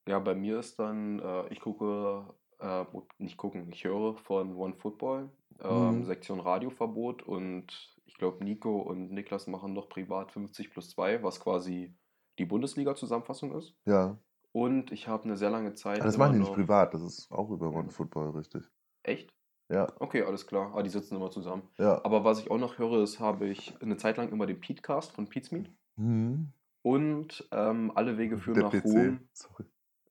[0.07, 2.85] Ja, bei mir ist dann, äh, ich gucke, äh,
[3.19, 6.03] nicht gucken, ich höre von One Football, ähm, Mhm.
[6.03, 11.39] Sektion Radioverbot und ich glaube, Nico und Niklas machen noch privat 50 plus 2, was
[11.39, 11.95] quasi
[12.37, 13.75] die Bundesliga-Zusammenfassung ist.
[13.85, 14.19] Ja.
[14.53, 15.97] Und ich habe eine sehr lange Zeit.
[15.97, 18.63] Aber das immer machen die nicht privat, das ist auch über One Football, richtig.
[19.03, 19.33] Echt?
[19.69, 20.73] Ja, Okay, alles klar.
[20.75, 21.63] Ah, die sitzen immer zusammen.
[21.79, 21.99] ja.
[22.05, 25.11] Aber was ich auch noch höre, ist, habe ich eine Zeit lang immer den Petecast
[25.11, 26.51] von Pete's Meat Mhm.
[26.83, 28.85] und ähm, alle Wege führen Der nach PC.
[28.85, 29.19] Ruhm.
[29.33, 29.65] Sorry.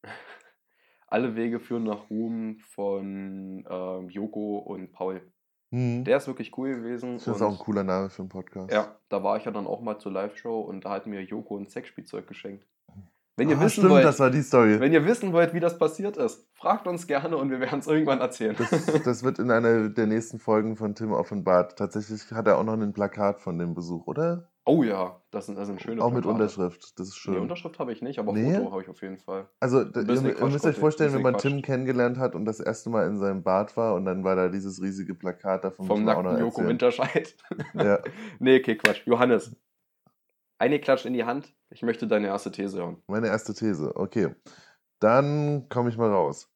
[1.06, 5.20] Alle Wege führen nach Ruhm von ähm, Joko und Paul.
[5.70, 6.04] Mhm.
[6.04, 7.14] Der ist wirklich cool gewesen.
[7.18, 8.72] Das ist auch ein cooler Name für einen Podcast.
[8.72, 11.56] Ja, da war ich ja dann auch mal zur Live-Show und da hat mir Joko
[11.58, 12.66] ein Sexspielzeug geschenkt.
[13.36, 16.86] Wenn ihr, ah, wissen stimmt, wollt, wenn ihr wissen wollt, wie das passiert ist, fragt
[16.86, 18.54] uns gerne und wir werden es irgendwann erzählen.
[18.58, 21.78] Das, das wird in einer der nächsten Folgen von Tim offenbart.
[21.78, 24.52] Tatsächlich hat er auch noch ein Plakat von dem Besuch, oder?
[24.64, 26.42] oh ja, das sind, das sind schöne auch mit Plakate.
[26.42, 26.98] Unterschrift.
[26.98, 27.42] Das ist Nee, schön.
[27.42, 28.54] Unterschrift habe ich nicht, aber Nee?
[28.54, 29.48] Foto habe ich auf jeden Fall.
[29.60, 31.64] Also, da, ihr, ihr müsst euch vorstellen, wenn man Tim Quatsch.
[31.64, 34.80] kennengelernt hat und das erste Mal in seinem Bad war und dann war da dieses
[34.80, 35.86] riesige Plakat davon.
[35.86, 36.66] Vom nackten Joko.
[36.66, 37.34] Winterscheid.
[37.74, 37.98] Ja.
[38.38, 39.02] nee, okay, Quatsch.
[39.06, 39.56] Johannes,
[40.62, 41.52] eine Klatsch in die Hand.
[41.70, 43.02] Ich möchte deine erste These hören.
[43.08, 44.34] Meine erste These, okay.
[45.00, 46.48] Dann komme ich mal raus.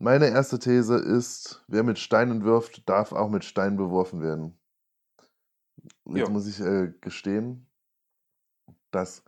[0.00, 4.58] Meine erste These ist, wer mit Steinen wirft, darf auch mit Steinen beworfen werden.
[6.06, 6.28] Jetzt Ja.
[6.28, 7.68] muss ich äh, gestehen,
[8.90, 9.24] dass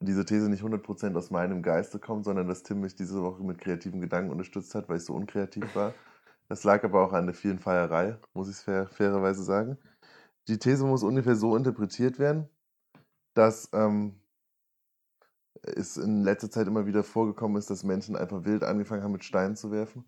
[0.00, 3.58] diese These nicht 100% aus meinem Geiste kommt, sondern dass Tim mich diese Woche mit
[3.58, 5.94] kreativen Gedanken unterstützt hat, weil ich so unkreativ war.
[6.48, 9.78] Das lag aber auch an der vielen Feierei, muss ich fair, fairerweise sagen.
[10.48, 12.48] Die These muss ungefähr so interpretiert werden,
[13.36, 14.20] dass ähm,
[15.62, 19.24] es in letzter Zeit immer wieder vorgekommen ist, dass Menschen einfach wild angefangen haben, mit
[19.24, 20.04] Steinen zu werfen.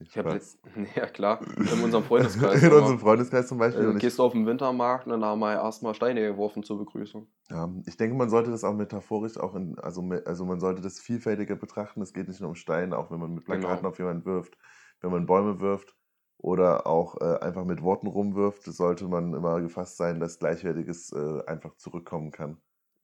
[0.00, 0.60] Ich habe letzt...
[0.94, 1.40] Ja, klar.
[1.56, 2.62] In unserem Freundeskreis.
[2.62, 3.84] In unserem Freundeskreis zum Beispiel.
[3.84, 6.62] Äh, und ich, gehst du auf den Wintermarkt und dann haben wir erstmal Steine geworfen
[6.62, 7.26] zur Begrüßung.
[7.50, 11.00] ja, ich denke, man sollte das auch metaphorisch auch in, also, also man sollte das
[11.00, 12.00] vielfältiger betrachten.
[12.00, 13.88] Es geht nicht nur um Steine, auch wenn man mit Plakaten Genau.
[13.88, 14.56] auf jemanden wirft,
[15.00, 15.96] wenn man Bäume wirft
[16.38, 21.42] oder auch äh, einfach mit Worten rumwirft, sollte man immer gefasst sein, dass Gleichwertiges äh,
[21.46, 22.58] einfach zurückkommen kann.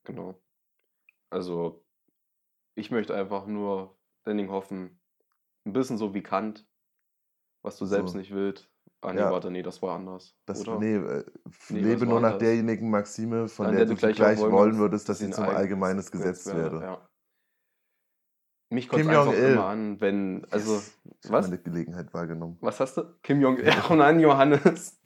[0.04, 0.34] Genau.
[1.30, 1.84] Also,
[2.74, 5.00] ich möchte einfach nur Denning hoffen,
[5.66, 6.66] ein bisschen so wie Kant,
[7.62, 8.18] was du selbst So.
[8.18, 8.70] nicht willst.
[9.00, 9.30] Ah, nee, Ja.
[9.30, 10.36] warte, nee, das war anders.
[10.46, 10.78] Das, oder?
[10.78, 11.24] nee, äh,
[11.70, 15.30] Nee, lebe nur nach derjenigen Maxime, von der, der du gleich wollen würdest, dass sie
[15.30, 16.80] zum ein allgemeines Gesetz werde.
[16.82, 17.08] Ja.
[18.70, 19.52] Mich Kim einfach Jong-il.
[19.52, 20.98] immer an, wenn, also, Yes.
[21.22, 21.44] Ich was?
[21.46, 22.56] habe meine Gelegenheit wahrgenommen.
[22.60, 23.02] Was hast du?
[23.22, 23.68] Kim Jong-il.
[23.70, 24.98] Ach nein, Johannes.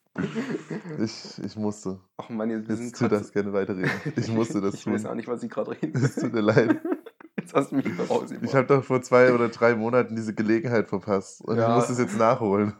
[1.01, 2.01] Ich, ich musste.
[2.16, 3.90] Ach Mann, wir sind Jetzt tu grad- das gerne weiterreden.
[4.16, 5.11] Ich musste das Ich weiß tun.
[5.11, 5.97] auch nicht, was sie gerade reden.
[6.03, 6.81] Es tut mir leid.
[7.37, 8.31] Jetzt hast du mich raus.
[8.42, 11.68] Ich habe doch vor zwei oder drei Monaten diese Gelegenheit verpasst und Ja.
[11.68, 12.73] ich muss es jetzt nachholen.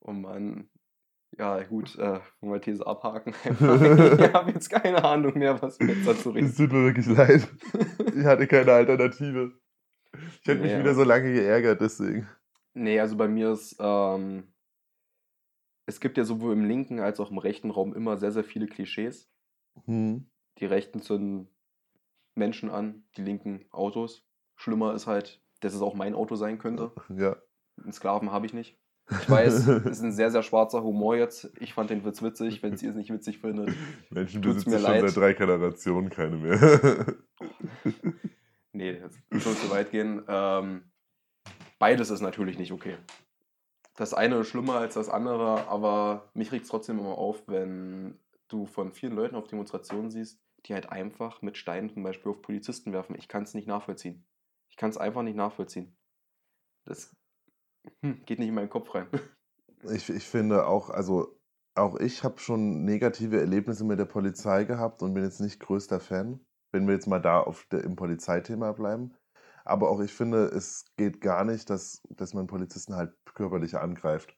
[0.00, 0.68] Oh Mann.
[1.38, 3.34] Ja, gut, äh, wir These abhaken.
[3.44, 3.60] ich
[4.32, 6.54] habe jetzt keine Ahnung mehr, was wir jetzt dazu Es reden.
[6.56, 7.48] tut mir wirklich leid.
[8.16, 9.52] Ich hatte keine Alternative.
[10.42, 10.78] Ich hätte mich Ja.
[10.78, 12.28] wieder so lange geärgert, deswegen.
[12.74, 14.52] Nee, also bei mir ist, ähm,
[15.86, 18.66] es gibt ja sowohl im linken als auch im rechten Raum immer sehr, sehr viele
[18.66, 19.30] Klischees.
[19.86, 20.30] Hm.
[20.58, 21.48] Die Rechten zünden
[22.34, 24.26] Menschen an, die Linken Autos.
[24.56, 26.92] Schlimmer ist halt, dass es auch mein Auto sein könnte.
[27.08, 27.36] Ja.
[27.82, 28.78] Einen Sklaven habe ich nicht.
[29.10, 31.52] Ich weiß, es ist ein sehr, sehr schwarzer Humor jetzt.
[31.60, 32.62] Ich fand den Witz witzig.
[32.62, 33.74] Wenn ihr es nicht witzig findet,
[34.10, 35.02] Menschen besitzen mir schon leid.
[35.10, 37.06] seit drei Generationen keine mehr.
[38.74, 40.24] Nee, das soll zu weit gehen.
[40.26, 40.90] Ähm,
[41.78, 42.98] beides ist natürlich nicht okay.
[43.94, 48.18] Das eine ist schlimmer als das andere, aber mich regt es trotzdem immer auf, wenn
[48.48, 52.42] du von vielen Leuten auf Demonstrationen siehst, die halt einfach mit Steinen zum Beispiel auf
[52.42, 53.14] Polizisten werfen.
[53.16, 54.26] Ich kann es nicht nachvollziehen.
[54.70, 55.96] Ich kann es einfach nicht nachvollziehen.
[56.84, 57.14] Das
[58.00, 59.08] hm, geht nicht in meinen Kopf rein.
[59.92, 61.38] Ich, ich finde auch, also
[61.74, 66.00] auch ich habe schon negative Erlebnisse mit der Polizei gehabt und bin jetzt nicht größter
[66.00, 66.40] Fan,
[66.74, 69.14] wenn wir jetzt mal da auf der, im Polizeithema bleiben.
[69.64, 74.36] Aber auch ich finde, es geht gar nicht, dass, dass man Polizisten halt körperlich angreift.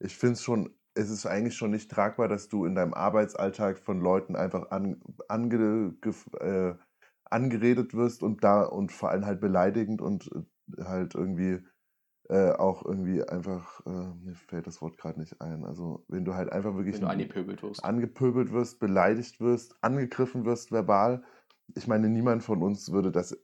[0.00, 3.78] Ich finde es schon, es ist eigentlich schon nicht tragbar, dass du in deinem Arbeitsalltag
[3.78, 5.94] von Leuten einfach an, ange,
[6.40, 6.74] äh,
[7.24, 10.30] angeredet wirst und da und vor allem halt beleidigend und
[10.76, 11.60] äh, halt irgendwie
[12.28, 15.64] äh, auch irgendwie einfach, äh, mir fällt das Wort gerade nicht ein.
[15.64, 17.84] Also wenn du halt einfach wirklich angepöbelt wirst.
[17.84, 21.22] angepöbelt wirst, beleidigt wirst, angegriffen wirst verbal.
[21.74, 23.36] Ich meine, niemand von uns würde das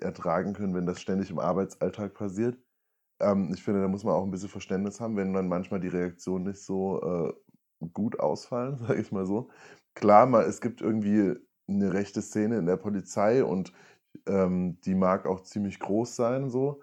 [0.00, 2.58] ertragen können, wenn das ständig im Arbeitsalltag passiert.
[3.20, 5.88] Ähm, ich finde, da muss man auch ein bisschen Verständnis haben, wenn dann manchmal die
[5.88, 9.50] Reaktionen nicht so äh, gut ausfallen, sage ich mal so.
[9.94, 11.34] Klar, mal, es gibt irgendwie
[11.68, 13.72] eine rechte Szene in der Polizei und
[14.26, 16.82] ähm, die mag auch ziemlich groß sein, so,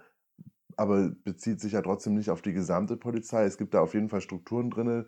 [0.77, 3.45] aber bezieht sich ja trotzdem nicht auf die gesamte Polizei.
[3.45, 5.05] Es gibt da auf jeden Fall Strukturen drin,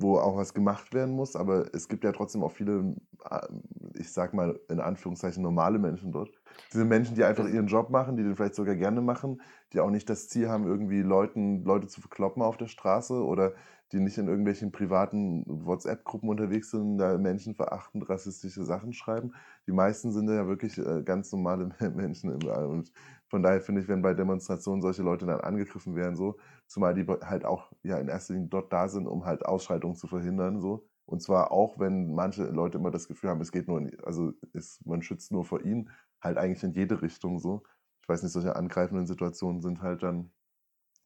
[0.00, 2.94] wo auch was gemacht werden muss, aber es gibt ja trotzdem auch viele,
[3.28, 3.48] äh,
[3.94, 6.30] ich sag mal in Anführungszeichen, normale Menschen dort.
[6.72, 9.90] Diese Menschen, die einfach ihren Job machen, die den vielleicht sogar gerne machen, die auch
[9.90, 13.54] nicht das Ziel haben, irgendwie Leuten, Leute zu verkloppen auf der Straße oder
[13.92, 19.32] die nicht in irgendwelchen privaten WhatsApp-Gruppen unterwegs sind, da menschenverachtend rassistische Sachen schreiben.
[19.66, 22.30] Die meisten sind ja wirklich äh, ganz normale Menschen.
[22.44, 22.92] Und
[23.28, 26.36] von daher finde ich, wenn bei Demonstrationen solche Leute dann angegriffen werden, so,
[26.66, 30.06] zumal die halt auch ja in erster Linie dort da sind, um halt Ausschreitungen zu
[30.06, 30.88] verhindern, so.
[31.04, 34.32] Und zwar auch, wenn manche Leute immer das Gefühl haben, es geht nur, in, also
[34.52, 37.62] ist, man schützt nur vor ihnen, halt eigentlich in jede Richtung so.
[38.02, 40.32] Ich weiß nicht, solche angreifenden Situationen sind halt dann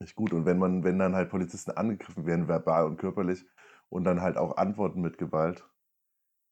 [0.01, 0.33] nicht gut.
[0.33, 3.47] Und wenn man, wenn dann halt Polizisten angegriffen werden, verbal und körperlich,
[3.91, 5.69] und dann halt auch antworten mit Gewalt,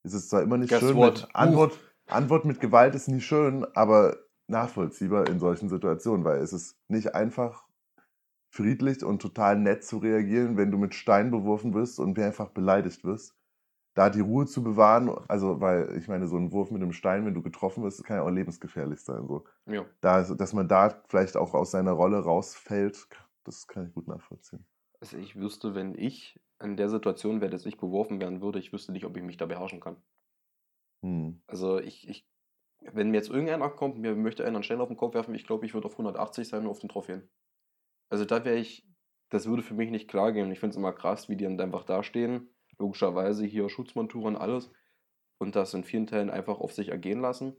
[0.05, 0.99] ist es zwar immer nicht Guess schön.
[0.99, 4.17] Mit Antwort, Antwort mit Gewalt ist nie schön, aber
[4.51, 7.65] nachvollziehbar in solchen Situationen, weil es ist nicht einfach
[8.53, 13.05] friedlich und total nett zu reagieren, wenn du mit Stein beworfen wirst und mehrfach beleidigt
[13.05, 13.37] wirst.
[13.95, 17.27] Da die Ruhe zu bewahren, also weil ich meine, so ein Wurf mit einem Stein,
[17.27, 19.27] wenn du getroffen wirst, kann ja auch lebensgefährlich sein.
[19.27, 19.45] So.
[19.67, 19.85] Ja.
[20.01, 23.09] Da, dass man da vielleicht auch aus seiner Rolle rausfällt,
[23.45, 24.65] das kann ich gut nachvollziehen.
[25.01, 28.73] Also ich wüsste, wenn ich in der Situation wäre, dass ich beworfen werden würde, ich
[28.73, 29.97] wüsste nicht, ob ich mich da beherrschen kann.
[31.03, 31.41] Hm.
[31.47, 32.29] Also ich, ich
[32.81, 35.47] wenn mir jetzt irgendeiner kommt, mir möchte einer einen Stein auf den Kopf werfen, ich
[35.47, 37.29] glaube, ich würde auf 180 sein und auf den Trophäen.
[38.09, 38.87] Also da wäre ich,
[39.29, 40.51] das würde für mich nicht klar gehen.
[40.51, 42.55] Ich finde es immer krass, wie die dann einfach dastehen.
[42.79, 44.71] Logischerweise hier Schutzmontur und alles.
[45.39, 47.57] Und das in vielen Teilen einfach auf sich ergehen lassen.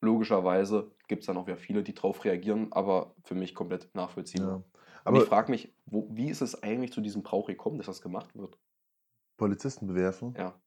[0.00, 4.48] Logischerweise gibt es dann auch wieder viele, die drauf reagieren, aber für mich komplett nachvollziehbar.
[4.48, 4.54] Ja.
[4.54, 4.64] Und
[5.04, 8.02] Aber ich frage mich, wo, wie ist es eigentlich zu diesem Brauch gekommen, dass das
[8.02, 8.58] gemacht wird?
[9.36, 10.34] Polizisten bewerfen?
[10.36, 10.60] Ja.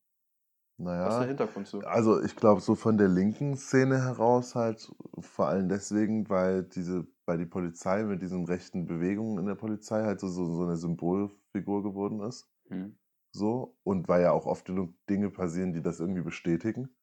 [1.03, 1.85] Was ist der Naja, Hintergrund so?
[1.85, 7.07] also ich glaube, so von der linken Szene heraus halt vor allem deswegen, weil diese,
[7.25, 10.75] weil die Polizei mit diesen rechten Bewegungen in der Polizei halt so, so, so eine
[10.77, 12.49] Symbolfigur geworden ist.
[12.69, 12.95] Hm.
[13.33, 16.95] So, und weil ja auch oft genug Dinge passieren, die das irgendwie bestätigen.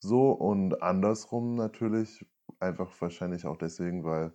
[0.00, 2.26] So, und andersrum natürlich
[2.60, 4.34] einfach wahrscheinlich auch deswegen, weil,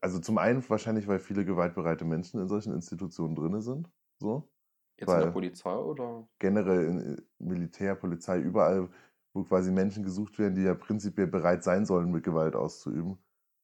[0.00, 3.90] also zum einen wahrscheinlich, weil viele gewaltbereite Menschen in solchen Institutionen drin sind.
[4.18, 4.50] So.
[4.98, 6.26] Jetzt in der Polizei oder?
[6.38, 8.88] generell in äh, Militär, Polizei, überall,
[9.32, 13.18] wo quasi Menschen gesucht werden, die ja prinzipiell bereit sein sollen, mit Gewalt auszuüben.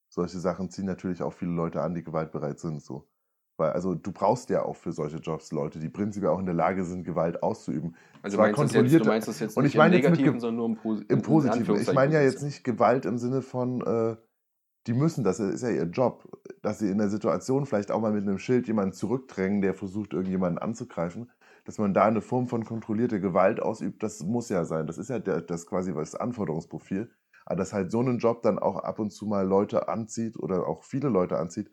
[0.08, 2.82] Solche Sachen ziehen natürlich auch viele Leute an, die gewaltbereit sind.
[2.82, 3.06] So.
[3.56, 6.54] Weil, also du brauchst ja auch für solche Jobs Leute, die prinzipiell auch in der
[6.54, 7.94] Lage sind, Gewalt auszuüben.
[8.22, 9.94] Also Zwar meinst du, es jetzt, kontrolliert- du meinst das jetzt und nicht ich meine
[9.96, 11.76] im Negativen, sondern nur im, Posi Im Positiven.
[11.76, 14.16] Ich meine ja jetzt nicht Gewalt im Sinne von, äh,
[14.86, 16.28] die müssen, das ist ja ihr Job,
[16.62, 20.12] dass sie in der Situation vielleicht auch mal mit einem Schild jemanden zurückdrängen, der versucht,
[20.14, 21.30] irgendjemanden anzugreifen,
[21.64, 24.86] dass man da eine Form von kontrollierter Gewalt ausübt, das muss ja sein.
[24.86, 27.12] Das ist ja der, das quasi das Anforderungsprofil.
[27.46, 30.66] Aber dass halt so ein Job dann auch ab und zu mal Leute anzieht oder
[30.66, 31.70] auch viele Leute anzieht,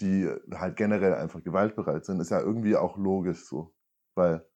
[0.00, 3.74] die halt generell einfach gewaltbereit sind, ist ja irgendwie auch logisch so.
[4.16, 4.46] Weil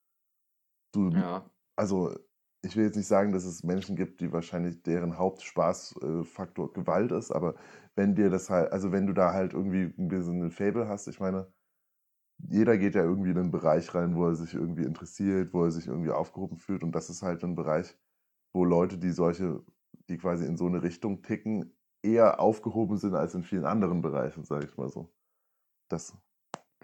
[0.92, 2.14] du, Ja, also
[2.62, 7.30] ich will jetzt nicht sagen, dass es Menschen gibt, die wahrscheinlich deren Hauptspaßfaktor Gewalt ist,
[7.30, 7.54] aber
[7.94, 11.06] wenn dir das halt, also wenn du da halt irgendwie ein bisschen ein Fable hast,
[11.08, 11.52] ich meine,
[12.38, 15.70] jeder geht ja irgendwie in einen Bereich rein, wo er sich irgendwie interessiert, wo er
[15.70, 17.96] sich irgendwie aufgehoben fühlt und das ist halt ein Bereich,
[18.52, 19.64] wo Leute, die solche,
[20.08, 24.44] die quasi in so eine Richtung ticken, eher aufgehoben sind als in vielen anderen Bereichen,
[24.44, 25.12] sage ich mal so.
[25.88, 26.16] Das,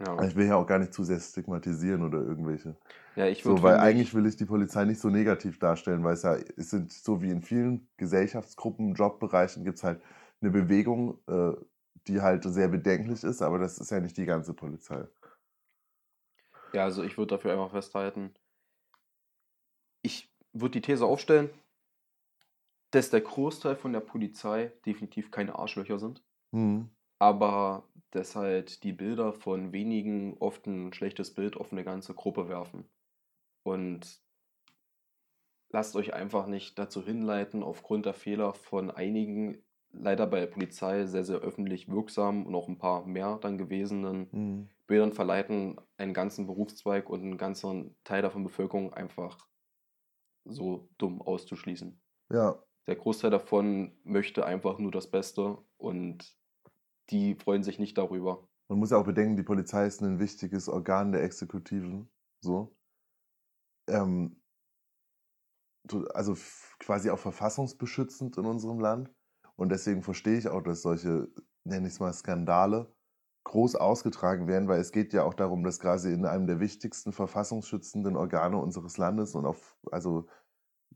[0.01, 0.23] ja.
[0.23, 2.77] ich will ja auch gar nicht zu sehr stigmatisieren oder irgendwelche
[3.17, 6.15] ja ich würde so, weil eigentlich will ich die Polizei nicht so negativ darstellen, weil
[6.15, 10.01] es ja, es sind so wie in vielen Gesellschaftsgruppen, Jobbereichen gibt es halt
[10.41, 11.53] eine Bewegung, äh,
[12.07, 15.07] die halt sehr bedenklich ist, aber das ist ja nicht die ganze Polizei.
[16.73, 18.35] Ja, also ich würde dafür einfach festhalten,
[20.03, 21.51] ich würde die These aufstellen,
[22.91, 26.91] dass der Großteil von der Polizei definitiv keine Arschlöcher sind, Hm.
[27.23, 32.49] Aber dass halt die Bilder von wenigen oft ein schlechtes Bild auf eine ganze Gruppe
[32.49, 32.91] werfen.
[33.65, 34.23] Und
[35.71, 41.05] lasst euch einfach nicht dazu hinleiten, aufgrund der Fehler von einigen, leider bei der Polizei
[41.07, 44.69] sehr, sehr öffentlich wirksam und auch ein paar mehr dann gewesenen Hm.
[44.87, 49.49] Bildern verleiten, einen ganzen Berufszweig und einen ganzen Teil der Bevölkerung einfach
[50.45, 52.01] so dumm auszuschließen.
[52.31, 56.37] Ja, Der Großteil davon möchte einfach nur das Beste und
[57.13, 58.49] die freuen sich nicht darüber.
[58.69, 62.11] man muss ja auch bedenken, die Polizei ist ein wichtiges Organ der Exekutiven.
[62.41, 62.75] So.
[63.89, 64.41] Ähm,
[65.91, 66.37] so- also
[66.79, 69.11] quasi auch verfassungsbeschützend in unserem Land.
[69.57, 71.29] Und deswegen verstehe ich auch, dass solche,
[71.65, 72.95] nenne ich es mal, Skandale
[73.45, 77.13] groß ausgetragen werden, weil es geht ja auch darum, dass quasi in einem der wichtigsten
[77.13, 80.29] verfassungsschützenden Organe unseres Landes und auf, also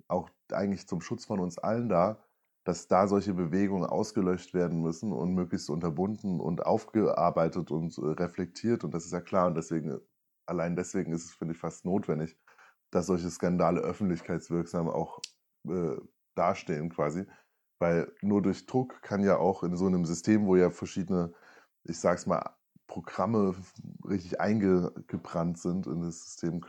[0.09, 2.25] auch eigentlich zum Schutz von uns allen da,
[2.67, 8.83] dass da solche Bewegungen ausgelöscht werden müssen und möglichst unterbunden und aufgearbeitet und äh, reflektiert.
[8.83, 9.47] Und das ist ja klar.
[9.47, 10.01] Und deswegen,
[10.47, 12.37] allein deswegen ist es, finde ich, fast notwendig,
[12.91, 15.21] dass solche Skandale öffentlichkeitswirksam auch
[15.69, 15.97] äh,
[16.35, 17.25] dastehen quasi.
[17.79, 21.33] Weil nur durch Druck kann ja auch in so einem System, wo ja verschiedene,
[21.85, 22.57] ich sag's mal,
[22.89, 23.55] Programme
[24.05, 26.61] richtig eingebrannt sind in das System,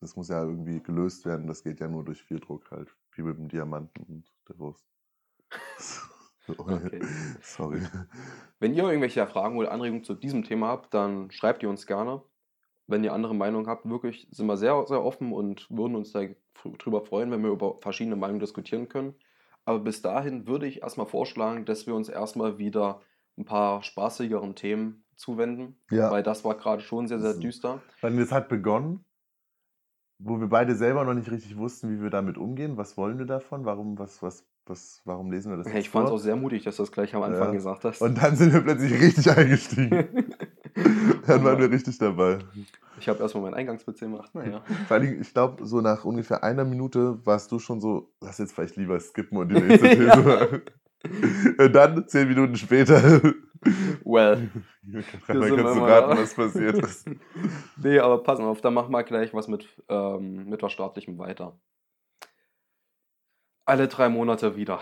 [0.00, 1.46] das muss ja irgendwie gelöst werden.
[1.46, 4.91] Das geht ja nur durch viel Druck halt, wie mit dem Diamanten und der Wurst.
[6.48, 7.00] Okay.
[7.40, 7.80] Sorry.
[8.58, 12.22] Wenn ihr irgendwelche Fragen oder Anregungen zu diesem Thema habt, dann schreibt ihr uns gerne.
[12.88, 17.06] Wenn ihr andere Meinungen habt, wirklich sind wir sehr, sehr offen und würden uns darüber
[17.06, 19.14] freuen, wenn wir über verschiedene Meinungen diskutieren können.
[19.64, 23.00] Aber bis dahin würde ich erstmal vorschlagen, dass wir uns erstmal wieder
[23.38, 26.10] ein paar spaßigeren Themen zuwenden, Ja.
[26.10, 27.80] weil das war gerade schon sehr, sehr düster.
[28.00, 29.04] Weil es hat begonnen,
[30.18, 32.76] wo wir beide selber noch nicht richtig wussten, wie wir damit umgehen.
[32.76, 33.64] Was wollen wir davon?
[33.64, 36.62] Warum, was, was, was, warum lesen wir das Ja, ich fand es auch sehr mutig,
[36.64, 37.52] dass du das gleich am Anfang Ja.
[37.52, 38.00] gesagt hast.
[38.00, 40.08] Und dann sind wir plötzlich richtig eingestiegen.
[41.26, 42.38] dann waren wir richtig dabei.
[42.98, 44.34] ich habe erstmal meinen Eingangswitz gemacht.
[44.34, 44.62] Naja.
[44.88, 48.52] Vor allem, ich glaube, so nach ungefähr einer Minute warst du schon so, lass jetzt
[48.54, 50.16] vielleicht lieber skippen und die nächste These Ja.
[50.20, 50.62] machen.
[51.58, 53.02] Und dann, zehn Minuten später,
[54.04, 54.50] Well.
[54.82, 57.08] dann kannst du mal raten, was passiert ist.
[57.76, 61.18] Nee, aber pass mal auf, dann machen wir gleich was mit, ähm, mit was Staatlichem
[61.18, 61.58] weiter.
[63.64, 64.80] Alle drei Monate wieder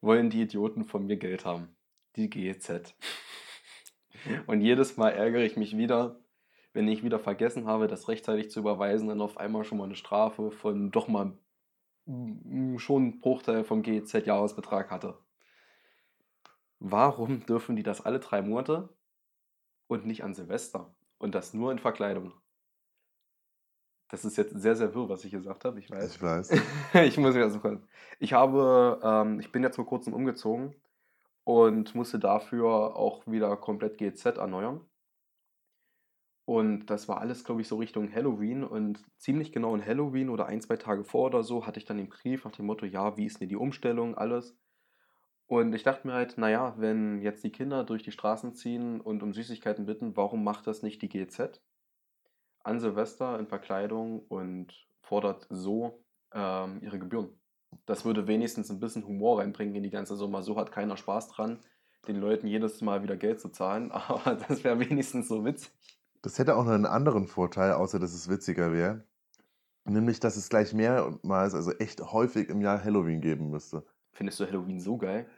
[0.00, 1.76] wollen die Idioten von mir Geld haben.
[2.14, 2.94] Die GEZ.
[4.46, 6.20] Und jedes Mal ärgere ich mich wieder,
[6.72, 9.96] wenn ich wieder vergessen habe, das rechtzeitig zu überweisen, dann auf einmal schon mal eine
[9.96, 11.36] Strafe von doch mal
[12.06, 15.18] schon einen Bruchteil vom GEZ-Jahresbetrag hatte.
[16.78, 18.96] Warum dürfen die das alle drei Monate
[19.88, 20.94] und nicht an Silvester?
[21.18, 22.34] Und das nur in Verkleidung.
[24.08, 26.14] Das ist jetzt sehr, sehr wirr, was ich gesagt habe, ich weiß.
[26.14, 26.50] Ich weiß.
[27.04, 27.82] ich muss wieder suchen.
[28.20, 30.74] Ich habe, ähm, ich bin jetzt vor kurzem umgezogen
[31.44, 34.80] und musste dafür auch wieder komplett GZ erneuern.
[36.44, 38.62] Und das war alles, glaube ich, so Richtung Halloween.
[38.62, 41.96] Und ziemlich genau in Halloween oder ein, zwei Tage vor oder so hatte ich dann
[41.96, 44.56] den Brief nach dem Motto, ja, wie ist denn die Umstellung, alles.
[45.48, 49.22] Und ich dachte mir halt, naja, wenn jetzt die Kinder durch die Straßen ziehen und
[49.24, 51.60] um Süßigkeiten bitten, warum macht das nicht die GZ?
[52.66, 56.02] An Silvester in Verkleidung und fordert so
[56.32, 57.30] ähm, ihre Gebühren.
[57.86, 60.42] Das würde wenigstens ein bisschen Humor reinbringen in die ganze Summe.
[60.42, 61.60] So hat keiner Spaß dran,
[62.08, 65.72] den Leuten jedes Mal wieder Geld zu zahlen, aber das wäre wenigstens so witzig.
[66.22, 69.04] Das hätte auch noch einen anderen Vorteil, außer dass es witziger wäre.
[69.84, 73.86] Nämlich, dass es gleich mehrmals, also echt häufig im Jahr Halloween geben müsste.
[74.12, 75.28] Findest du Halloween so geil?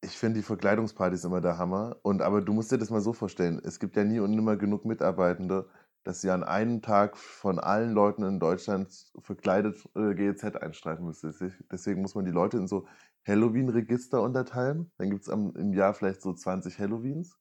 [0.00, 1.96] Ich finde die Verkleidungspartys immer der Hammer.
[2.02, 4.56] Und aber du musst dir das mal so vorstellen: Es gibt ja nie und nimmer
[4.56, 5.68] genug Mitarbeitende,
[6.04, 11.34] dass sie an einem Tag von allen Leuten in Deutschland verkleidet äh, GEZ einstreichen müssen.
[11.70, 12.86] Deswegen- muss man die Leute in so
[13.26, 14.92] Halloween-Register unterteilen.
[14.98, 17.38] Dann gibt es im Jahr vielleicht so 20 Halloweens.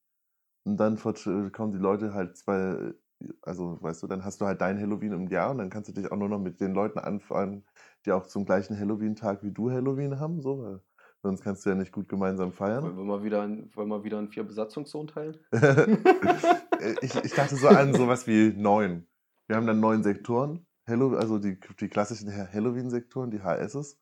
[0.65, 2.93] Und dann äh, kommen die Leute halt zwei,
[3.41, 5.93] also weißt du, dann hast du halt dein Halloween im Jahr und dann kannst du
[5.93, 7.65] dich auch nur noch mit den Leuten anfangen,
[8.05, 10.81] die auch zum gleichen Halloween-Tag wie du Halloween haben, so,
[11.23, 12.97] sonst kannst du ja nicht gut gemeinsam Wollen feiern.
[12.97, 13.39] wir mal wieder,
[13.73, 15.37] wollen wir wieder in vier Besatzungszonen teilen?
[17.01, 19.07] ich, ich dachte so an sowas wie neun.
[19.47, 23.99] Wir haben dann neun Sektoren, Hallow, also die, die klassischen Halloween-Sektoren, die HSs.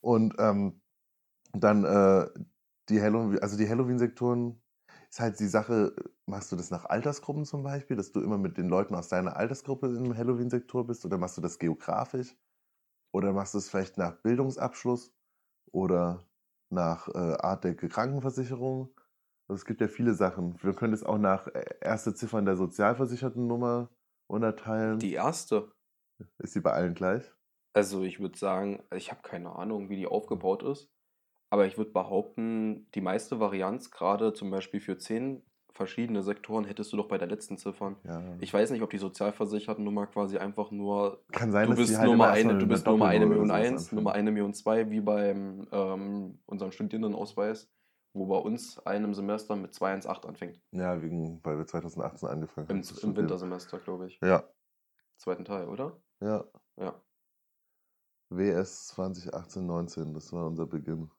[0.00, 0.80] Und ähm,
[1.52, 2.28] dann äh,
[2.88, 4.60] die Halloween, also die Halloween-Sektoren
[5.10, 5.94] ist halt die Sache,
[6.26, 9.36] machst du das nach Altersgruppen zum Beispiel, dass du immer mit den Leuten aus deiner
[9.36, 12.34] Altersgruppe im Halloween-Sektor bist, oder machst du das geografisch?
[13.12, 15.12] Oder machst du es vielleicht nach Bildungsabschluss
[15.70, 16.26] oder
[16.72, 18.94] nach äh, Art der Krankenversicherung?
[19.48, 20.56] Also es gibt ja viele Sachen.
[20.62, 23.90] Wir können es auch nach äh, erste Ziffern der Sozialversichertennummer
[24.26, 24.98] unterteilen.
[24.98, 25.72] Die erste.
[26.38, 27.32] Ist die bei allen gleich?
[27.74, 30.90] Also ich würde sagen, ich habe keine Ahnung, wie die aufgebaut ist,
[31.50, 35.42] aber ich würde behaupten, die meiste Varianz, gerade zum Beispiel für zehn
[35.72, 37.96] verschiedene Sektoren, hättest du doch bei der letzten Ziffern.
[38.04, 38.22] Ja.
[38.40, 42.10] Ich weiß nicht, ob die Sozialversichertennummer quasi einfach nur, Kann sein, du dass bist halt
[42.10, 43.92] Nummer eine, du bist Nummer eine Million eins.
[43.92, 47.70] Nummer eine Million zwei, wie beim ähm, unserem Studierendenausweis,
[48.14, 50.60] wo bei uns einem Semester mit 218 anfängt.
[50.72, 52.78] Ja, wegen, weil wir 2018 angefangen Im, haben.
[52.78, 53.16] im studieren.
[53.16, 54.20] Wintersemester, glaube ich.
[54.22, 54.44] Ja,
[55.22, 55.96] Zweiten Teil, oder?
[56.20, 56.44] ja.
[56.76, 57.00] Ja.
[58.30, 61.10] WS 2018, 19, das war unser Beginn.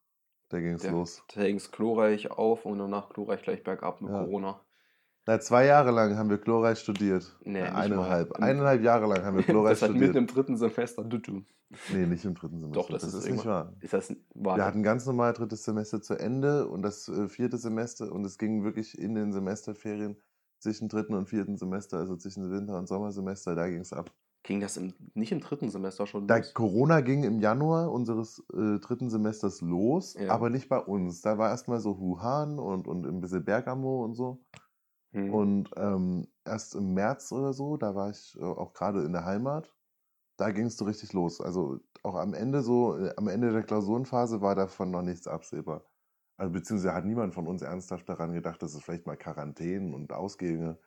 [0.53, 1.23] Da ging es los.
[1.33, 4.19] da ging es glorreich auf und danach glorreich gleich bergab mit Ja.
[4.23, 4.59] Corona.
[5.25, 7.35] Na, zwei Jahre lang haben wir glorreich studiert.
[7.43, 8.37] Nee, nicht eineinhalb.
[8.37, 8.45] mal.
[8.47, 10.15] Eineinhalb Jahre lang haben wir glorreich Das hat mitten studiert.
[10.17, 11.45] im dritten Semester zu tun.
[11.91, 12.81] Nee, nicht im dritten Semester.
[12.81, 13.73] Doch, das ist nicht irgendwann- wahr.
[13.81, 14.57] Ist das wahr?
[14.57, 18.37] Wir hatten ganz normal drittes Semester zu Ende und das äh, vierte Semester und es
[18.37, 20.17] ging wirklich in den Semesterferien
[20.59, 24.11] zwischen dritten und vierten Semester, also zwischen Winter- und Sommersemester, da ging es ab.
[24.43, 26.53] Ging das im, nicht im dritten Semester schon Da los?
[26.53, 30.33] Corona ging im Januar unseres äh, dritten Semesters los, Ja.
[30.33, 31.21] aber nicht bei uns.
[31.21, 34.43] Da war erstmal so Wuhan und, und ein bisschen Bergamo und so.
[35.13, 35.33] Hm.
[35.33, 39.25] Und ähm, erst im März oder so, da war ich äh, auch gerade in der
[39.25, 39.73] Heimat,
[40.37, 41.39] da ging es so richtig los.
[41.41, 45.85] Also auch am Ende so, äh, am Ende der Klausurenphase war davon noch nichts absehbar.
[46.37, 50.11] Also beziehungsweise hat niemand von uns ernsthaft daran gedacht, dass es vielleicht mal Quarantänen und
[50.11, 50.79] Ausgänge.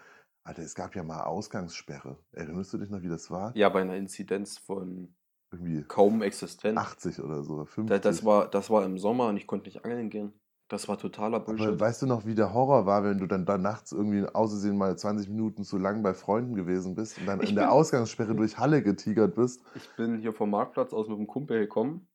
[0.47, 2.19] Alter, es gab ja mal Ausgangssperre.
[2.33, 3.55] Erinnerst du dich noch, wie das war?
[3.57, 5.15] ja, bei einer Inzidenz von
[5.51, 6.79] Irgendwie kaum existent.
[6.79, 7.87] 80 oder so, 50.
[7.89, 10.33] Da, das, war, das war im Sommer und ich konnte nicht angeln gehen.
[10.69, 11.79] Das war totaler Aber Bullshit.
[11.79, 14.97] weißt du noch, wie der Horror war, wenn du dann da nachts irgendwie außersehen mal
[14.99, 18.59] 20 Minuten zu lang bei Freunden gewesen bist und dann Ich in der Ausgangssperre durch
[18.59, 19.63] Halle getigert bist?
[19.77, 22.09] Ich bin hier vom Marktplatz aus mit einem Kumpel gekommen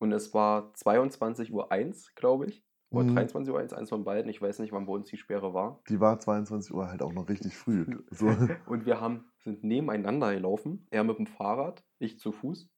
[0.00, 1.68] und es war 22.01 Uhr,
[2.16, 2.65] glaube ich.
[2.90, 3.18] Oder Mhm.
[3.18, 4.30] 23.01 Uhr, eins von beiden.
[4.30, 5.80] Ich weiß nicht, wann bei uns die Sperre war.
[5.88, 7.84] Die war 22 Uhr halt auch noch richtig früh.
[8.10, 8.26] So.
[8.66, 10.86] Und wir haben, sind nebeneinander gelaufen.
[10.90, 12.68] Er mit dem Fahrrad, ich zu Fuß.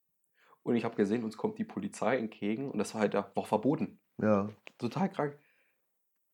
[0.63, 3.45] Und ich habe gesehen, uns kommt die Polizei entgegen und das war halt ja, war
[3.45, 4.01] verboten.
[4.21, 4.51] Ja.
[4.79, 5.39] Total krank.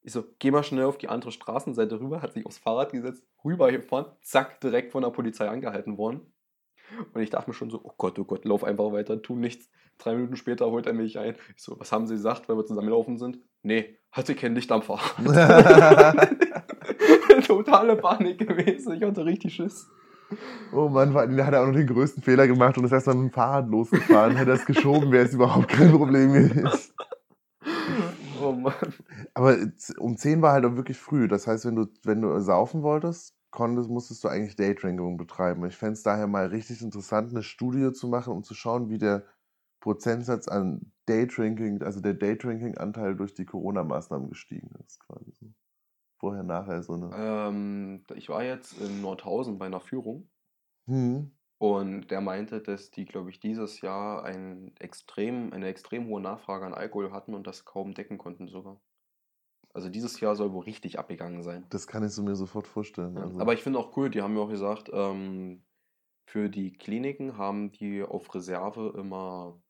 [0.03, 3.25] Ich so, geh mal schnell auf die andere Straßenseite rüber, hat sich aufs Fahrrad gesetzt,
[3.45, 6.33] rübergefahren, zack, direkt von der Polizei angehalten worden.
[7.14, 9.70] Und ich dachte mir schon so, oh Gott, oh Gott, lauf einfach weiter, tu nichts.
[9.99, 11.35] Drei Minuten später holt er mich ein.
[11.57, 13.39] Ich so, was haben sie gesagt, weil wir zusammengelaufen sind?
[13.63, 15.15] Nee, hatte kein Licht am Fahrrad.
[17.47, 19.89] Totale Panik gewesen, ich hatte richtig Schiss.
[20.73, 23.35] oh Mann, der hat auch noch den größten Fehler gemacht und ist erstmal mit dem
[23.35, 24.37] Fahrrad losgefahren.
[24.37, 26.69] Hätte er es geschoben, wäre es überhaupt kein Problem gewesen.
[28.43, 28.75] Oh Mann.
[29.33, 31.29] Aber z- um 10 war halt auch wirklich früh.
[31.29, 35.65] Das heißt, wenn du, wenn du saufen wolltest, konntest, musstest du eigentlich Daydrinking betreiben.
[35.67, 38.99] Ich fände es daher mal richtig interessant, eine Studie zu machen, um zu schauen, wie
[38.99, 39.25] der
[39.85, 44.99] Prozentsatz an Daydrinking, also der Daydrinking-Anteil durch die Corona-Maßnahmen gestiegen ist.
[45.01, 45.53] Quasi so.
[46.18, 47.11] Vorher, nachher so eine.
[47.14, 50.30] Ähm, ich war jetzt in Nordhausen bei einer Führung
[50.87, 51.32] Hm.
[51.59, 56.64] und der meinte, dass die, glaube ich, dieses Jahr ein extrem, eine extrem hohe Nachfrage
[56.64, 58.80] an Alkohol hatten und das kaum decken konnten sogar.
[59.74, 61.66] Also dieses Jahr soll wohl richtig abgegangen sein.
[61.68, 63.16] Das kann ich mir sofort vorstellen.
[63.16, 63.24] Ja.
[63.24, 65.62] Also, Aber ich finde auch cool, die haben mir auch gesagt, ähm,
[66.26, 69.61] für die Kliniken haben die auf Reserve immer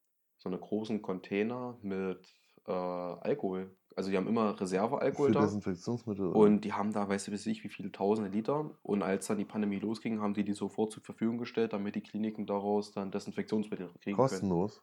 [0.45, 2.32] so eine großen Container mit
[2.66, 3.74] äh, Alkohol.
[3.97, 5.40] Also die haben immer Reservealkohol für da.
[5.42, 6.26] Desinfektionsmittel.
[6.26, 6.36] oder?
[6.38, 8.70] Und die haben da, weißt du, weiß ich, wie viele tausende Liter.
[8.82, 12.03] Und als dann die Pandemie losging, haben die die sofort zur Verfügung gestellt, damit die
[12.03, 14.16] Kliniken daraus dann Desinfektionsmittel kriegen können.
[14.16, 14.82] kostenlos.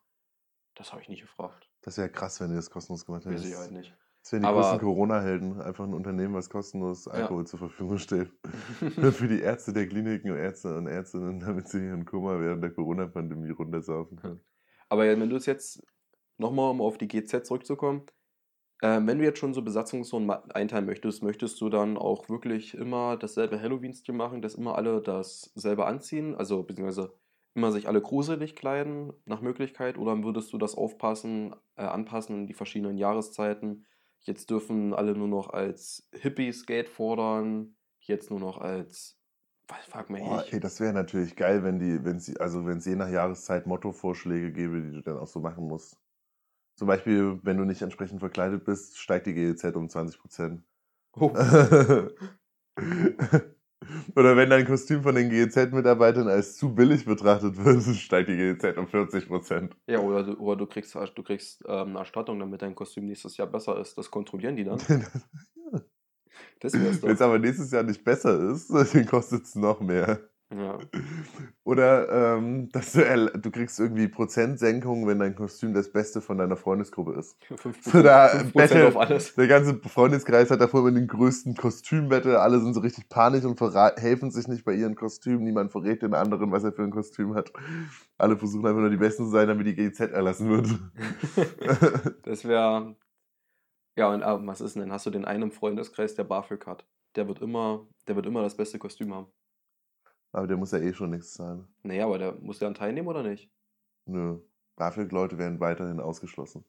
[0.76, 1.70] Das habe ich nicht gefragt.
[1.82, 3.36] Das wäre krass, wenn die das kostenlos gemacht hätten.
[3.36, 3.94] Weiß ich Das, halt nicht.
[4.24, 5.62] das wären die Aber- größten Corona-Helden.
[5.62, 7.12] Einfach ein Unternehmen, was kostenlos Ja.
[7.12, 8.32] Alkohol zur Verfügung stellt.
[9.20, 12.72] für die Ärzte der Kliniken und Ärzte und Ärztinnen, damit sie ihren Kummer während der
[12.72, 14.40] Corona-Pandemie runtersaufen können.
[14.92, 15.82] Aber wenn du es jetzt
[16.38, 18.08] nochmal, um auf die GZ zurückzukommen,
[18.82, 23.16] ähm, wenn du jetzt schon so Besatzungszonen einteilen möchtest, möchtest du dann auch wirklich immer
[23.16, 27.14] dasselbe Halloween-Stil machen, dass immer alle dasselbe anziehen, also beziehungsweise
[27.54, 32.48] immer sich alle gruselig kleiden nach Möglichkeit, oder würdest du das aufpassen, äh, anpassen in
[32.48, 33.86] die verschiedenen Jahreszeiten?
[34.20, 39.21] Jetzt dürfen alle nur noch als Hippie-Skate fordern, jetzt nur noch als,
[39.80, 42.86] frag mich Boah, ey, das wäre natürlich geil, wenn die, wenn sie, also wenn es
[42.86, 45.98] je nach Jahreszeit Mottovorschläge gäbe, die du dann auch so machen musst.
[46.78, 50.64] Zum Beispiel, wenn du nicht entsprechend verkleidet bist, steigt die GEZ um 20 Prozent.
[51.14, 51.32] Oh.
[54.16, 58.78] Oder wenn dein Kostüm von den GEZ-Mitarbeitern als zu billig betrachtet wird, steigt die GEZ
[58.78, 59.76] um 40 Prozent.
[59.88, 63.38] Ja, oder du, oder du kriegst, du kriegst ähm, eine Erstattung, damit dein Kostüm nächstes
[63.38, 63.98] Jahr besser ist.
[63.98, 64.80] Das kontrollieren die dann.
[66.62, 70.20] Wenn es aber nächstes Jahr nicht besser ist, dann kostet es noch mehr.
[70.54, 70.80] Ja.
[71.64, 76.58] Oder ähm, dass du, du kriegst irgendwie Prozentsenkung, wenn dein Kostüm das Beste von deiner
[76.58, 77.38] Freundesgruppe ist.
[77.50, 79.36] 5%, So, da 5% Battle- auf alles.
[79.36, 82.42] Der ganze Freundeskreis hat davor immer den größten Kostümbattle.
[82.42, 83.58] Alle sind so richtig panisch und
[83.98, 85.46] helfen sich nicht bei ihren Kostümen.
[85.46, 87.54] Niemand verrät den anderen, was er für ein Kostüm hat.
[88.18, 90.68] Alle versuchen einfach nur die Besten zu sein, damit die GZ erlassen wird.
[92.24, 92.96] Das wäre.
[94.02, 94.92] Ja, und äh, was ist denn?
[94.92, 96.88] Hast du den einen im Freundeskreis, der BAföG hat?
[97.16, 99.28] Der wird immer, der wird immer das beste Kostüm haben.
[100.32, 101.68] Aber der muss ja eh schon nichts zahlen.
[101.84, 103.52] Naja, aber der muss der dann teilnehmen oder nicht?
[104.08, 104.40] Nö.
[104.76, 106.66] BAföG-Leute werden weiterhin ausgeschlossen.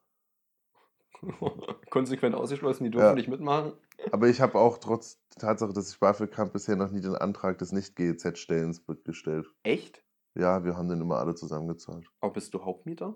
[1.88, 3.14] Konsequent ausgeschlossen, die dürfen Ja.
[3.14, 3.72] nicht mitmachen.
[4.10, 7.14] Aber ich habe auch trotz der Tatsache, dass ich BAföG habe, bisher noch nie den
[7.14, 9.46] Antrag des Nicht-GEZ-Stellens gestellt.
[9.62, 10.04] Echt?
[10.34, 12.06] Ja, wir haben den immer alle zusammengezahlt.
[12.20, 13.14] Aber bist du Hauptmieter?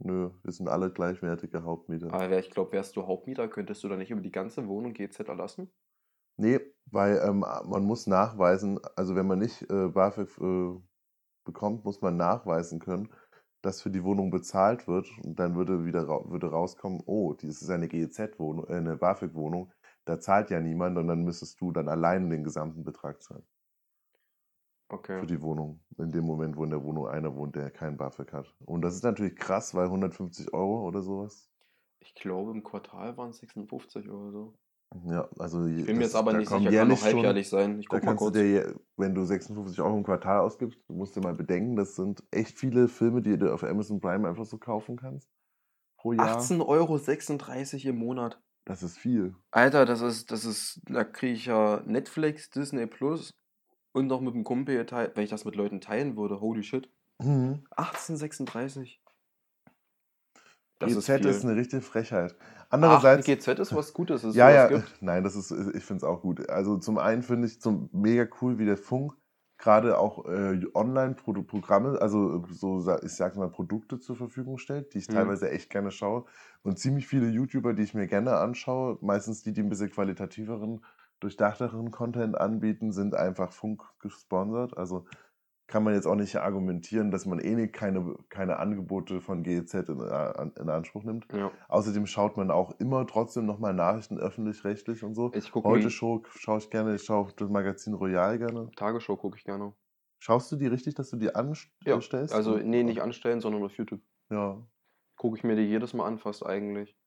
[0.00, 2.12] Nö, wir sind alle gleichwertige Hauptmieter.
[2.12, 5.28] Aber ich glaube, wärst du Hauptmieter, könntest du dann nicht über die ganze Wohnung GZ
[5.28, 5.72] erlassen?
[6.36, 10.80] Nee, weil ähm, man muss nachweisen, also wenn man nicht äh, BAföG äh,
[11.44, 13.12] bekommt, muss man nachweisen können,
[13.60, 15.08] dass für die Wohnung bezahlt wird.
[15.24, 19.72] Und dann würde wieder ra würde rauskommen, oh, das ist eine GEZ-Wohnung, äh, eine BAföG-Wohnung,
[20.04, 23.44] da zahlt ja niemand und dann müsstest du dann allein den gesamten Betrag zahlen.
[24.88, 25.20] Okay.
[25.20, 25.80] Für die Wohnung.
[25.98, 28.54] In dem Moment, wo in der Wohnung einer wohnt, der kein BAföG hat.
[28.64, 31.50] Und das ist natürlich krass, weil 150 Euro oder sowas.
[32.00, 34.54] Ich glaube, im Quartal waren es 56 oder so.
[35.04, 37.78] Ja, also Ich bin mir jetzt aber nicht sicher, kann schon, halbjährlich sein.
[37.78, 38.36] Ich guck mal kannst du kurz.
[38.36, 42.58] dir, wenn du 56 Euro im Quartal ausgibst, musst du mal bedenken, das sind echt
[42.58, 45.28] viele Filme, die du auf Amazon Prime einfach so kaufen kannst.
[45.98, 46.38] Pro Jahr.
[46.38, 48.40] 18,36 Euro im Monat.
[48.64, 49.34] Das ist viel.
[49.50, 53.34] Alter, das ist, das ist, da kriege ich ja Netflix, Disney Plus
[53.92, 56.88] und noch mit dem Kumpel, teil- wenn ich das mit Leuten teilen würde, holy shit.
[57.20, 57.62] Mhm.
[57.76, 59.00] 1836.
[60.78, 61.50] Das GZ ist ist, viel.
[61.50, 62.36] eine richtige Frechheit.
[62.70, 64.94] Ach, Andererseits, GZ ist was Gutes, es ja, ja, gibt.
[65.00, 66.48] nein, das ist, ich finde es auch gut.
[66.48, 69.14] Also zum einen finde ich zum mega cool, wie der Funk
[69.60, 74.98] gerade auch äh, Online-Programme, also so, sa- ich sag mal, Produkte zur Verfügung stellt, die
[74.98, 75.14] ich Mhm.
[75.14, 76.26] teilweise echt gerne schaue.
[76.62, 80.84] Und ziemlich viele YouTuber, die ich mir gerne anschaue, meistens die, die ein bisschen qualitativeren,
[81.20, 84.76] durchdachteren Content anbieten, sind einfach Funk gesponsert.
[84.76, 85.06] Also
[85.68, 89.74] kann man jetzt auch nicht argumentieren, dass man eh nicht keine, keine Angebote von GEZ
[89.74, 91.26] in, äh, in Anspruch nimmt.
[91.32, 91.50] Ja.
[91.68, 95.30] Außerdem schaut man auch immer trotzdem nochmal Nachrichten öffentlich-rechtlich und so.
[95.34, 96.22] Ich gucke Heute schaue
[96.58, 98.70] ich gerne, ich schaue das Magazin Royal gerne.
[98.76, 99.74] Tagesschau gucke ich gerne.
[100.20, 102.34] Schaust du die richtig, dass du die Ja, anstellst?
[102.34, 104.00] also nee, nicht anstellen, sondern auf YouTube.
[104.30, 104.66] Ja.
[105.16, 106.97] Gucke ich mir die jedes Mal an, fast eigentlich.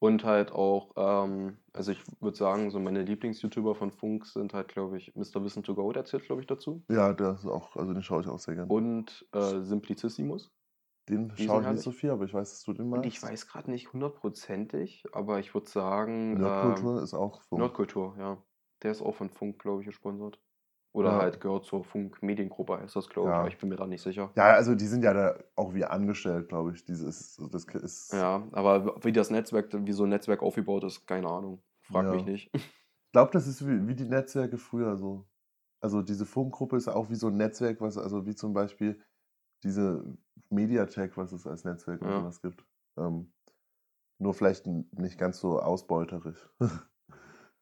[0.00, 4.68] Und halt auch, ähm, also ich würde sagen, so meine Lieblings-YouTuber von Funk sind halt,
[4.68, 5.44] glaube ich, Mr.
[5.44, 6.82] Wissen to Go, der zählt, glaube ich, dazu.
[6.90, 8.72] Ja, das ist auch, also den schaue ich auch sehr gerne.
[8.72, 10.50] Und äh, Simplicissimus.
[11.08, 12.90] den schaue ich nicht so viel, aber ich weiß, dass du den.
[12.90, 17.58] Und ich weiß gerade nicht hundertprozentig, aber ich würde sagen, ähm, Nerdkultur ist auch so.
[17.58, 18.42] Nordkultur, ja.
[18.82, 20.40] Der ist auch von Funk, glaube ich, gesponsert.
[20.92, 21.18] Oder Ja.
[21.18, 23.46] halt gehört zur Funk-Mediengruppe, heißt das, glaube ich, Ja.
[23.54, 24.30] ich bin mir da nicht sicher.
[24.36, 26.84] Ja, also die sind ja da auch wie angestellt, glaube ich.
[26.84, 31.28] Dieses, das ist, Ja, aber wie das Netzwerk, wie so ein Netzwerk aufgebaut ist, keine
[31.28, 31.62] Ahnung.
[31.82, 32.12] Frag Ja.
[32.12, 32.50] mich nicht.
[33.06, 35.26] Ich glaube, das ist wie, wie die Netzwerke früher so.
[35.80, 39.02] Also diese Funkgruppe ist auch wie so ein Netzwerk, was, also wie zum Beispiel
[39.64, 40.04] diese
[40.50, 42.14] Mediatek, was es als Netzwerk und Ja.
[42.14, 42.64] sowas gibt.
[42.98, 43.32] Ähm,
[44.18, 46.48] nur vielleicht nicht ganz so ausbeuterisch.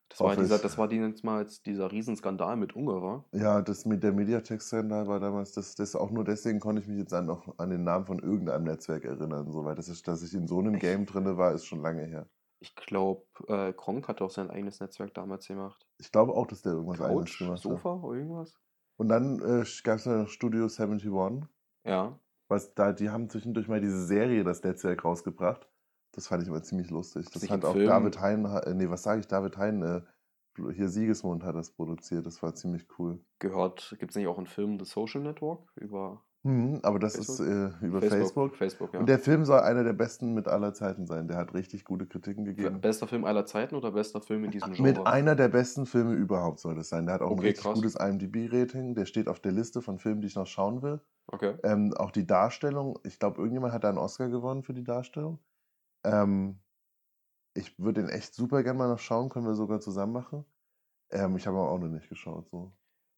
[0.09, 3.25] Das war, dieser, das war damals dieser Riesenskandal mit Ungerer.
[3.33, 6.99] ja, das mit der Mediatek-Skandal war damals, das, das auch nur deswegen konnte ich mich
[6.99, 9.53] jetzt an, noch an den Namen von irgendeinem Netzwerk erinnern.
[9.53, 11.83] So, weil das ist, dass ich in so einem Ich- Game drinne war, ist schon
[11.83, 12.27] lange her.
[12.61, 15.87] Ich glaube, äh, Kronk hat auch sein eigenes Netzwerk damals gemacht.
[15.99, 17.63] Ich glaube auch, dass der irgendwas eigenes Couch, gemacht hat.
[17.63, 18.59] Sofa, irgendwas?
[18.97, 21.49] Und dann äh, gab es noch Studio 71.
[21.85, 22.19] Ja.
[22.49, 25.69] Was da, die haben zwischendurch mal diese Serie, das Netzwerk, rausgebracht.
[26.13, 27.29] Das fand ich immer ziemlich lustig.
[27.33, 30.01] Das Sich hat auch Film- David Hein, äh, nee, was sage ich, David Hein, äh,
[30.73, 32.27] hier Siegesmund hat das produziert.
[32.27, 33.21] Das war ziemlich cool.
[33.39, 35.69] Gehört, gibt es nicht auch einen Film, The Social Network?
[35.77, 38.55] Über Mhm, aber das ist äh, über Facebook.
[38.57, 39.01] Facebook, ja.
[39.01, 41.27] Und der Film soll einer der besten mit aller Zeiten sein.
[41.27, 42.81] Der hat richtig gute Kritiken gegeben.
[42.81, 44.89] Bester Film aller Zeiten oder bester Film in diesem Genre?
[44.89, 47.07] Mit einer der besten Filme überhaupt soll das sein.
[47.07, 47.75] Der hat auch ein Okay, richtig krass.
[47.75, 48.95] gutes IMDb-Rating.
[48.95, 51.01] Der steht auf der Liste von Filmen, die ich noch schauen will.
[51.27, 51.57] Okay.
[51.65, 55.41] Ähm, auch die Darstellung, ich glaube, irgendjemand hat da einen Oscar gewonnen für die Darstellung.
[56.13, 56.61] Ähm,
[57.55, 60.45] ich würde den echt super gerne mal noch schauen, können wir sogar zusammen machen.
[61.11, 62.49] Ähm, ich habe aber auch noch nicht geschaut.
[62.51, 62.73] So.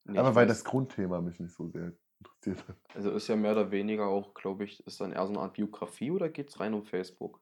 [0.04, 2.76] Nee, aber weil das Grundthema mich nicht so sehr interessiert hat.
[2.94, 5.54] Also ist ja mehr oder weniger auch, glaube ich, ist dann eher so eine Art
[5.54, 7.40] Biografie oder geht es rein um Facebook?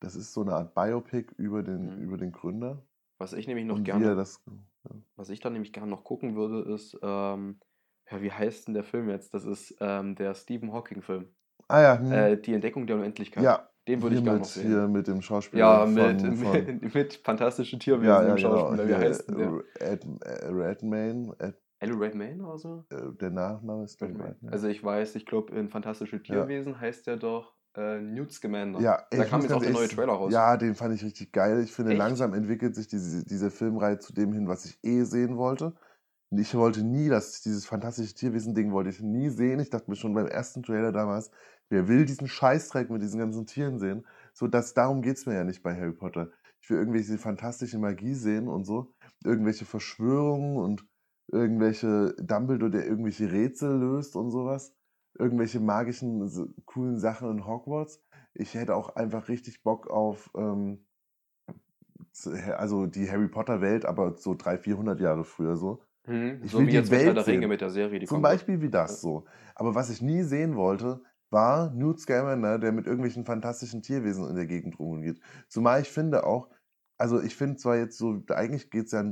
[0.00, 2.02] Das ist so eine Art Biopic über den, Mhm.
[2.02, 2.84] über den Gründer.
[3.18, 4.42] Was ich nämlich noch gerne, er das.
[5.16, 7.60] was ich dann nämlich gerne noch gucken würde, ist, ähm,
[8.10, 9.32] ja, wie heißt denn der Film jetzt?
[9.32, 11.34] Das ist ähm, der Stephen Hawking-Film.
[11.68, 12.12] Ah ja, hm.
[12.12, 13.44] Äh, die Entdeckung der Unendlichkeit.
[13.44, 13.70] ja.
[13.86, 14.68] Den würde ich gerne noch sehen.
[14.68, 15.84] Hier mit dem Schauspieler.
[15.84, 18.58] ja, mit, von, von, mit, mit fantastischen Tierwesen ja, ja, im genau.
[18.58, 18.84] Schauspieler.
[18.84, 19.60] Wie Hier, heißt der?
[19.80, 21.36] Ed, äh, Redmayne.
[21.38, 22.84] Ed, Ellie Redmayne oder so?
[22.90, 24.30] äh, der Nachname ist Redmayne.
[24.30, 24.52] Redmayne.
[24.52, 28.80] Also ich weiß, ich glaube, in Fantastische Tierwesen heißt der doch äh, Newt Scamander.
[28.80, 30.32] Ja, ey, da kam jetzt auch der neue Trailer raus.
[30.32, 31.62] Ja, den fand ich richtig geil.
[31.62, 31.98] Ich finde, Echt?
[31.98, 35.74] langsam entwickelt sich diese, diese Filmreihe zu dem hin, was ich eh sehen wollte.
[36.30, 39.60] Ich wollte nie, dass dieses fantastische Tierwesen-Ding wollte ich nie sehen.
[39.60, 41.30] Ich dachte mir schon beim ersten Trailer damals,
[41.70, 44.06] wer will diesen Scheißdreck mit diesen ganzen Tieren sehen?
[44.32, 46.30] So, dass, darum geht es mir ja nicht bei Harry Potter.
[46.60, 48.94] Ich will irgendwelche fantastische Magie sehen und so.
[49.24, 50.86] Irgendwelche Verschwörungen und
[51.30, 54.74] irgendwelche Dumbledore, der irgendwelche Rätsel löst und sowas.
[55.18, 58.02] Irgendwelche magischen, so, coolen Sachen in Hogwarts.
[58.34, 60.86] Ich hätte auch einfach richtig Bock auf, ähm,
[62.56, 65.82] also die Harry Potter Welt, aber so 300, 400 Jahre früher so.
[66.06, 66.40] Mhm.
[66.42, 68.06] Ich so will wie die jetzt mit Welt Herr der Ringe mit der Serie, die
[68.06, 68.32] Zum wird.
[68.32, 69.24] Beispiel wie das so.
[69.54, 74.36] Aber was ich nie sehen wollte, war Newt Scamander, der mit irgendwelchen fantastischen Tierwesen in
[74.36, 75.20] der Gegend rumgeht.
[75.48, 76.50] Zumal ich finde auch,
[76.98, 79.02] also ich finde zwar jetzt so, eigentlich geht es ja,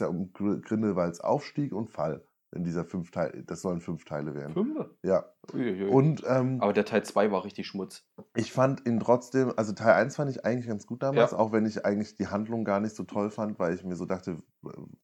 [0.00, 3.44] ja um Grindelwalds Aufstieg und Fall in dieser fünf Teile.
[3.44, 4.52] Das sollen fünf Teile werden.
[4.52, 4.84] Fünf?
[5.02, 5.24] Ja.
[5.54, 5.88] Uiuiui.
[5.88, 8.04] Und ähm, Aber der Teil 2 war richtig Schmutz.
[8.34, 11.38] ich fand ihn trotzdem, also Teil 1 fand ich eigentlich ganz gut damals, Ja.
[11.38, 14.04] auch wenn ich eigentlich die Handlung gar nicht so toll fand, weil ich mir so
[14.04, 14.42] dachte,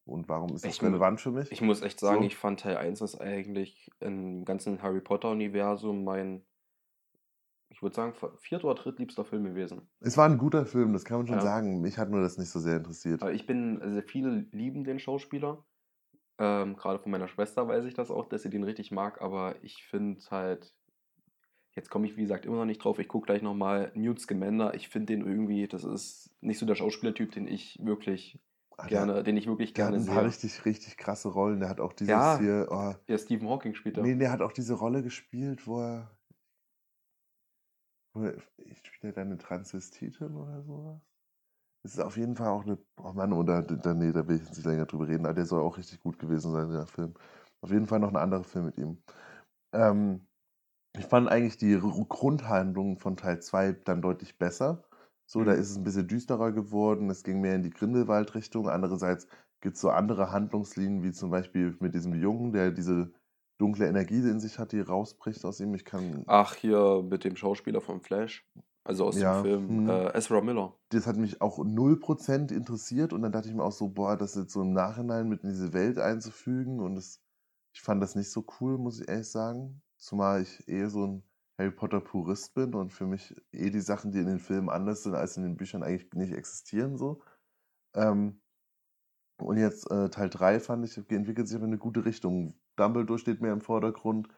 [0.05, 1.51] und warum ist das Ich relevant für mich?
[1.51, 2.27] Ich muss echt sagen, So.
[2.27, 6.43] ich fand Teil 1 ist eigentlich im ganzen Harry Potter-Universum mein,
[7.69, 9.89] ich würde sagen, vierter oder drittliebster Film gewesen.
[10.01, 11.43] Es war ein guter Film, das kann man schon Ja.
[11.43, 11.79] sagen.
[11.81, 13.21] Mich hat nur das nicht so sehr interessiert.
[13.21, 15.63] Aber ich bin, also viele lieben den Schauspieler.
[16.39, 19.55] Ähm, gerade von meiner Schwester weiß ich das auch, dass sie den richtig mag, aber
[19.63, 20.75] ich finde halt,
[21.75, 24.73] jetzt komme ich wie gesagt immer noch nicht drauf, ich gucke gleich nochmal Newt Scamander,
[24.75, 28.39] ich finde den irgendwie, das ist nicht so der Schauspielertyp, den ich wirklich
[28.77, 30.27] Ah, der- gerne, den ich wirklich Der hat gerne ein paar sehe.
[30.27, 31.59] richtig, richtig krasse Rollen.
[31.59, 32.37] Der hat auch dieses Ja.
[32.39, 32.67] hier.
[32.69, 34.03] Oh, Ja, Stephen Hawking spielt da.
[34.03, 36.11] nee, der hat auch diese Rolle gespielt, wo er.
[38.13, 38.39] Wo er
[38.83, 41.01] spielt er dann eine Transvestitin oder sowas?
[41.83, 42.77] Das ist auf jeden Fall auch eine.
[42.97, 45.45] Oh Mann, oder da, nee, da will ich jetzt nicht länger drüber reden, aber der
[45.45, 47.13] soll auch richtig gut gewesen sein, der Film.
[47.61, 49.03] Auf jeden Fall noch ein anderer Film mit ihm.
[49.73, 50.27] Ähm,
[50.97, 54.85] ich fand eigentlich die Grundhandlung von Teil 2 dann deutlich besser.
[55.27, 55.53] So, da Mhm.
[55.53, 58.69] ist es ein bisschen düsterer geworden, es ging mehr in die Grindelwald-Richtung.
[58.69, 59.27] Andererseits
[59.61, 63.13] gibt es so andere Handlungslinien, wie zum Beispiel mit diesem Jungen, der diese
[63.59, 65.75] dunkle Energie in sich hat, die rausbricht aus ihm.
[65.75, 66.27] Ich kann.
[66.27, 68.45] Ach, hier mit dem Schauspieler von Flash,
[68.87, 69.89] also aus Ja, dem Film, hm.
[69.89, 70.73] äh, Ezra Miller.
[70.89, 74.35] Das hat mich auch 0% interessiert und dann dachte ich mir auch so, boah, das
[74.35, 77.21] jetzt so im Nachhinein mit in diese Welt einzufügen und das,
[77.73, 79.81] ich fand das nicht so cool, muss ich ehrlich sagen.
[79.97, 81.23] Zumal ich eher so ein
[81.57, 85.03] Harry Potter Purist bin und für mich eh die Sachen, die in den Filmen anders
[85.03, 87.21] sind als in den Büchern, eigentlich nicht existieren so.
[87.93, 88.39] Ähm,
[89.39, 92.55] und jetzt äh, Teil 3 fand ich, entwickelt sich aber in eine gute Richtung.
[92.75, 94.29] Dumbledore steht mehr im Vordergrund.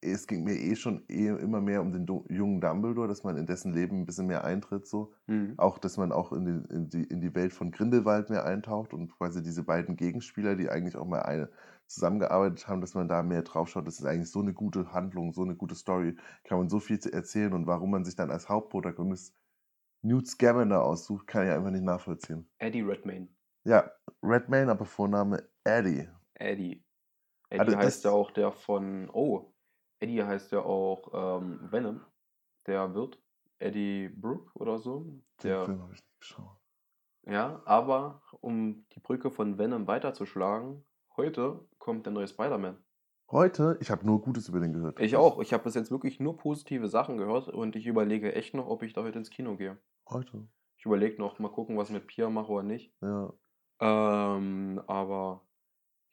[0.00, 3.46] Es ging mir eh schon eh immer mehr um den jungen Dumbledore, dass man in
[3.46, 5.58] dessen Leben ein bisschen mehr eintritt so Mhm.
[5.58, 8.92] auch, dass man auch in die, in, die, in die Welt von Grindelwald mehr eintaucht
[8.92, 11.50] und quasi diese beiden Gegenspieler, die eigentlich auch mal eine
[11.86, 13.86] zusammengearbeitet haben, dass man da mehr drauf schaut.
[13.86, 16.98] Das ist eigentlich so eine gute Handlung, so eine gute Story, kann man so viel
[16.98, 19.34] zu erzählen und warum man sich dann als Hauptprotagonist
[20.02, 22.48] Newt Scamander aussucht, kann ich einfach nicht nachvollziehen.
[22.58, 23.28] Eddie Redmayne.
[23.64, 23.90] Ja,
[24.22, 26.08] Redmayne, aber Vorname Eddie.
[26.34, 26.82] Eddie.
[27.50, 29.52] Eddie Also heißt ja auch der von, oh,
[30.00, 32.00] Eddie heißt ja auch ähm, Venom,
[32.66, 33.20] der wird.
[33.58, 35.00] Eddie Brooke oder so.
[35.04, 36.58] Den Der, Film habe ich nicht geschaut.
[37.26, 40.84] ja, aber um die Brücke von Venom weiterzuschlagen,
[41.16, 42.82] heute kommt der neue Spider-Man.
[43.30, 45.00] Heute, ich habe nur Gutes über den gehört.
[45.00, 45.40] Ich auch.
[45.40, 48.82] Ich habe bis jetzt wirklich nur positive Sachen gehört und ich überlege echt noch, ob
[48.82, 49.78] ich da heute ins Kino gehe.
[50.08, 52.92] Heute, Ich überlege noch, mal gucken, was ich mit Pia mache oder nicht.
[53.00, 53.32] ja.
[53.80, 55.46] Ähm, aber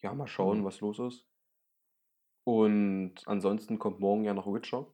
[0.02, 0.64] ja, mal schauen, Mhm.
[0.66, 1.28] was los ist.
[2.46, 4.88] Und ansonsten kommt morgen ja noch Witcher.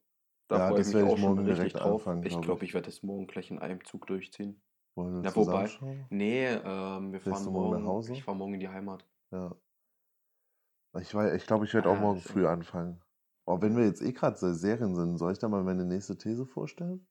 [0.49, 2.01] Da Ja, freue ich das mich werde auch ich schon morgen richtig direkt drauf.
[2.07, 2.69] anfangen, ich glaub glaube, ich.
[2.69, 4.61] ich werde das morgen gleich in einem Zug durchziehen.
[4.95, 6.05] Wollen wir Na, zusammen wobei- schauen?
[6.09, 7.87] Nee, ähm, wir Fährst fahren morgen nach morgen.
[7.87, 8.13] Hause?
[8.13, 9.05] Ich fahre morgen in die Heimat.
[9.31, 9.55] Ja.
[10.99, 13.01] Ich, ich glaube, ich werde auch Ah, morgen das- früh anfangen.
[13.47, 16.45] Oh, wenn wir jetzt eh gerade Serien sind, soll ich da mal meine nächste These
[16.45, 17.07] vorstellen?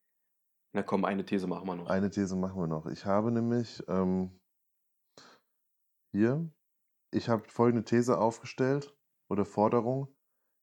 [0.73, 1.89] Na komm, eine These machen wir noch.
[1.89, 2.87] Eine These machen wir noch.
[2.87, 4.39] Ich habe nämlich ähm,
[6.13, 6.49] hier,
[7.13, 8.97] ich habe folgende These aufgestellt
[9.31, 10.09] oder Forderung.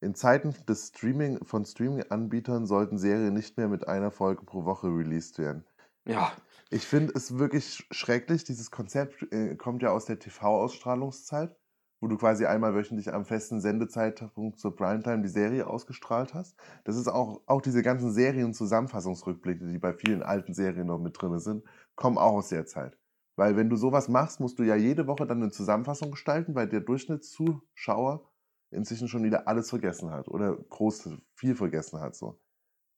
[0.06, 4.86] In Zeiten des Streaming von Streaming-Anbietern sollten Serien nicht mehr mit einer Folge pro Woche
[4.86, 5.66] released werden.
[6.08, 6.32] Ja,
[6.70, 8.44] Ich finde es wirklich schrecklich.
[8.44, 11.56] Dieses Konzept äh, kommt ja aus der TV-Ausstrahlungszeit,
[12.02, 16.56] wo du quasi einmal wöchentlich am festen Sendezeitpunkt zur Primetime die Serie ausgestrahlt hast.
[16.84, 21.40] Das ist auch, auch diese ganzen Serien-Zusammenfassungsrückblicke, die bei vielen alten Serien noch mit drin
[21.40, 21.64] sind,
[21.96, 22.96] kommen auch aus der Zeit.
[23.38, 26.70] Weil wenn du sowas machst, musst du ja jede Woche dann eine Zusammenfassung gestalten, weil
[26.70, 28.30] der Durchschnittszuschauer
[28.76, 32.16] inzwischen schon wieder alles vergessen hat oder groß viel vergessen hat.
[32.16, 32.40] So.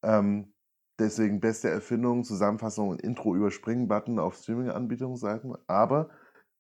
[0.04, 0.54] Ähm,
[1.00, 5.56] deswegen beste Erfindung, Zusammenfassung und Intro überspringen Button auf Streaming-Anbietungsseiten.
[5.68, 6.10] Aber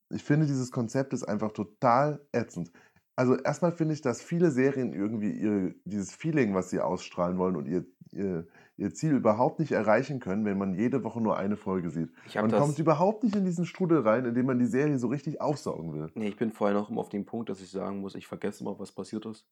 [0.10, 2.72] ich finde, dieses Konzept ist einfach total ätzend.
[3.18, 7.56] Also erstmal finde ich, dass viele Serien irgendwie ihr, dieses Feeling, was sie ausstrahlen wollen
[7.56, 8.46] und ihr, ihr,
[8.78, 12.12] ihr Ziel überhaupt nicht erreichen können, wenn man jede Woche nur eine Folge sieht.
[12.36, 15.42] Man kommt überhaupt nicht in diesen Strudel rein, in dem man die Serie so richtig
[15.42, 16.12] aufsaugen will.
[16.14, 18.64] Nee, ich bin vorher noch immer auf dem Punkt, dass ich sagen muss, ich vergesse
[18.64, 19.48] immer, was passiert ist.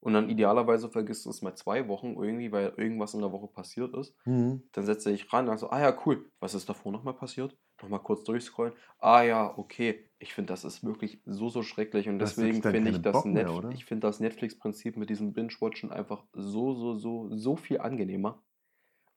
[0.00, 3.48] Und dann idealerweise vergisst du es mal zwei Wochen irgendwie, weil irgendwas in der Woche
[3.48, 4.16] passiert ist.
[4.24, 4.62] Mhm.
[4.72, 7.56] Dann setze ich ran, also, ah ja, cool, was ist davor nochmal passiert?
[7.82, 8.72] Nochmal kurz durchscrollen.
[8.98, 10.08] Ah ja, okay.
[10.18, 12.08] Ich finde, das ist wirklich so, so schrecklich.
[12.08, 16.24] Und deswegen finde ich das, mehr, Netf ich find das Netflix-Prinzip mit diesem Binge-Watchen einfach
[16.32, 18.42] so, so, so, so viel angenehmer.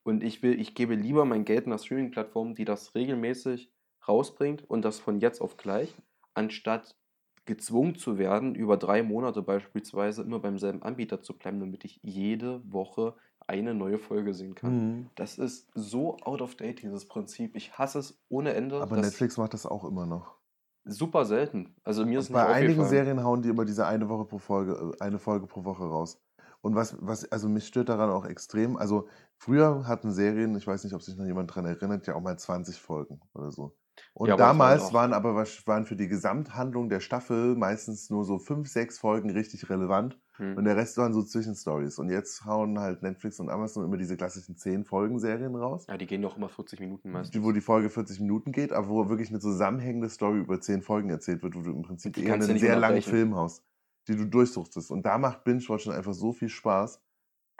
[0.04, 3.72] Und ich will, ich gebe lieber mein Geld einer Streaming-Plattform, die das regelmäßig
[4.06, 5.96] rausbringt und das von jetzt auf gleich,
[6.34, 6.98] anstatt
[7.46, 12.00] gezwungen zu werden, über drei Monate beispielsweise immer beim selben Anbieter zu bleiben, damit ich
[12.02, 13.16] jede Woche
[13.48, 14.74] eine neue Folge sehen kann.
[14.74, 15.10] Mhm.
[15.16, 17.56] Das ist so out of date, dieses Prinzip.
[17.56, 18.82] Ich hasse es ohne Ende.
[18.82, 20.38] Aber Netflix macht das auch immer noch.
[20.86, 21.76] super selten.
[21.84, 22.86] Also mir ist Bei einigen.
[22.86, 26.22] Serien hauen die immer diese eine Woche pro Folge, äh, eine Folge pro Woche raus.
[26.62, 28.78] Und was, was, also mich stört daran auch extrem.
[28.78, 32.22] Also früher hatten Serien, ich weiß nicht, ob sich noch jemand dran erinnert, ja auch
[32.22, 33.76] mal 20 Folgen oder so.
[34.14, 38.68] Und Ja, damals waren aber waren für die Gesamthandlung der Staffel meistens nur so fünf,
[38.70, 40.58] sechs Folgen richtig relevant Hm.
[40.58, 42.00] und der Rest waren so Zwischenstories.
[42.00, 45.86] Und jetzt hauen halt Netflix und Amazon immer diese klassischen 10 Folgen Serien raus.
[45.88, 47.32] Ja, die gehen doch immer 40 Minuten meistens.
[47.32, 50.82] Die, wo die Folge 40 Minuten geht, aber wo wirklich eine zusammenhängende Story über 10
[50.82, 53.02] Folgen erzählt wird, wo du im Prinzip eher einen sehr langen.
[53.04, 53.64] Film hast,
[54.08, 54.90] die du durchsuchtest.
[54.90, 57.00] Und da macht Binge-Watchen einfach so viel Spaß.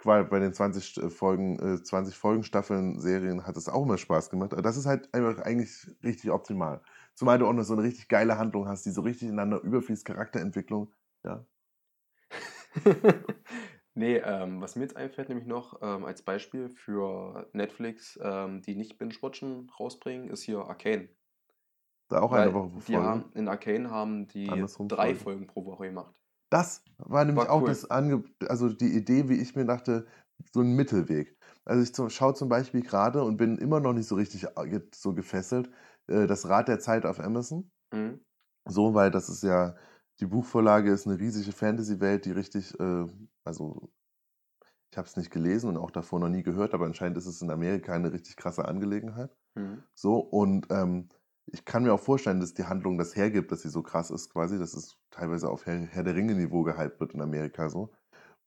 [0.02, 3.96] Weil bei den 20 St- Folgen, äh, 20 Folgen Staffeln, Serien hat es auch immer
[3.98, 4.52] Spaß gemacht.
[4.52, 6.82] Aber das ist halt einfach eigentlich richtig optimal.
[7.14, 10.04] Zumal du auch noch so eine richtig geile Handlung hast, die so richtig ineinander überfließt,
[10.04, 10.92] Charakterentwicklung.
[11.24, 11.46] Ja.
[13.94, 18.74] nee, ähm, was mir jetzt einfällt, nämlich noch ähm, als Beispiel für Netflix, ähm, die
[18.74, 21.08] nicht Binge-Watchen rausbringen, ist hier Arcane.
[22.08, 23.06] Da auch Weil eine Woche die Folge.
[23.08, 25.18] haben, in Arcane haben die Andersrum drei Folgen.
[25.20, 26.14] Folgen pro Woche gemacht.
[26.50, 27.68] Das war nämlich War auch cool.
[27.68, 30.06] das Ange also die Idee, wie ich mir dachte,
[30.52, 31.36] so ein Mittelweg.
[31.64, 34.80] Also ich zum, schaue zum Beispiel gerade und bin immer noch nicht so richtig äh,
[34.94, 35.70] so gefesselt,
[36.06, 37.70] äh, das Rad der Zeit auf Amazon.
[37.92, 38.20] Mhm.
[38.66, 39.76] So, weil das ist ja,
[40.20, 43.06] die Buchvorlage ist eine riesige Fantasy-Welt, die richtig, äh,
[43.44, 43.92] also
[44.90, 47.42] ich habe es nicht gelesen und auch davor noch nie gehört, aber anscheinend ist es
[47.42, 49.36] in Amerika eine richtig krasse Angelegenheit.
[49.56, 49.84] Mhm.
[49.94, 51.08] So, und ähm,
[51.46, 54.30] ich kann mir auch vorstellen, dass die Handlung das hergibt, dass sie so krass ist,
[54.30, 57.92] quasi, dass es teilweise auf Herr, Herr der Ringe-Niveau gehypt wird in Amerika so.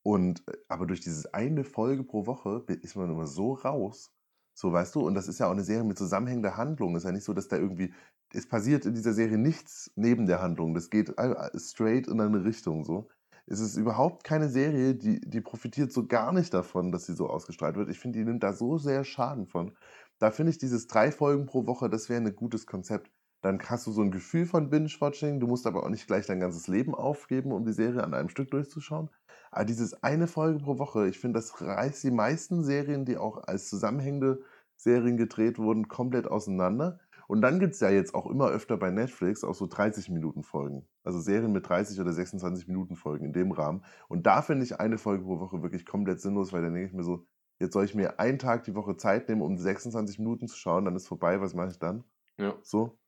[0.04, 4.12] Und äh, aber durch dieses eine Folge pro Woche ist man immer so raus.
[4.54, 6.96] So, weißt du, und das ist ja auch eine Serie mit zusammenhängender Handlung.
[6.96, 7.94] Ist ja nicht so, dass da irgendwie,
[8.34, 10.74] es passiert in dieser Serie nichts neben der Handlung.
[10.74, 11.14] Das geht
[11.56, 13.08] straight in eine Richtung so.
[13.46, 17.30] Es ist überhaupt keine Serie, die, die profitiert so gar nicht davon, dass sie so
[17.30, 17.90] ausgestrahlt wird.
[17.90, 19.78] Ich finde, die nimmt da so sehr Schaden von.
[20.20, 23.12] Da finde ich dieses drei Folgen pro Woche, das wäre ein gutes Konzept.
[23.42, 26.40] Dann hast du so ein Gefühl von Binge-Watching, du musst aber auch nicht gleich dein
[26.40, 29.10] ganzes Leben aufgeben, um die Serie an einem Stück durchzuschauen.
[29.52, 33.44] Aber dieses eine Folge pro Woche, ich finde, das reißt die meisten Serien, die auch
[33.44, 34.42] als zusammenhängende
[34.76, 37.00] Serien gedreht wurden, komplett auseinander.
[37.28, 40.88] Und dann gibt es ja jetzt auch immer öfter bei Netflix auch so 30-Minuten-Folgen.
[41.04, 43.84] Also Serien mit 30 oder 26 Minuten Folgen in dem Rahmen.
[44.08, 46.94] Und da finde ich eine Folge pro Woche wirklich komplett sinnlos, weil dann denke ich
[46.94, 47.26] mir so,
[47.60, 50.86] jetzt soll ich mir einen Tag die Woche Zeit nehmen, um 26 Minuten zu schauen,
[50.86, 52.04] dann ist vorbei, was mache ich dann?
[52.38, 52.56] Ja.
[52.62, 53.00] So?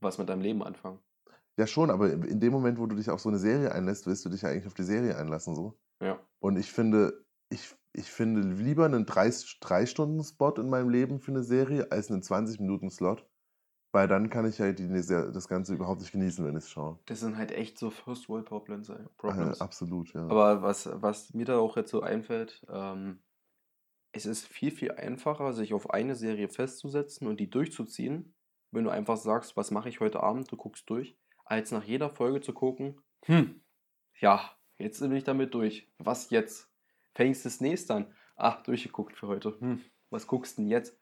[0.00, 0.98] Was mit deinem Leben anfangen.
[1.58, 4.24] Ja, schon, aber in dem Moment, wo du dich auf so eine Serie einlässt, willst
[4.24, 5.78] du dich ja eigentlich auf die Serie einlassen, so.
[6.02, 6.20] Ja.
[6.38, 11.90] Und ich finde, ich, ich finde lieber einen 3-Stunden-Spot in meinem Leben für eine Serie
[11.90, 13.26] als einen 20-Minuten-Slot.
[13.92, 16.98] Weil dann kann ich ja die, das Ganze überhaupt nicht genießen, wenn ich es schaue.
[17.06, 18.90] Das sind halt echt so First World Problems.
[18.90, 19.58] Äh, Problems.
[19.62, 20.20] absolut, ja.
[20.24, 23.20] Aber was, was mir da auch jetzt so einfällt, ähm,
[24.12, 28.34] es ist viel, viel einfacher, sich auf eine Serie festzusetzen und die durchzuziehen,
[28.70, 32.10] wenn du einfach sagst, was mache ich heute Abend, du guckst durch, als nach jeder
[32.10, 33.60] Folge zu gucken, hm,
[34.20, 35.90] ja, jetzt bin ich damit durch.
[35.98, 36.70] Was jetzt?
[37.14, 38.14] Fängst das nächste an?
[38.36, 39.58] Ach, durchgeguckt für heute.
[39.60, 40.98] Hm, was guckst denn jetzt?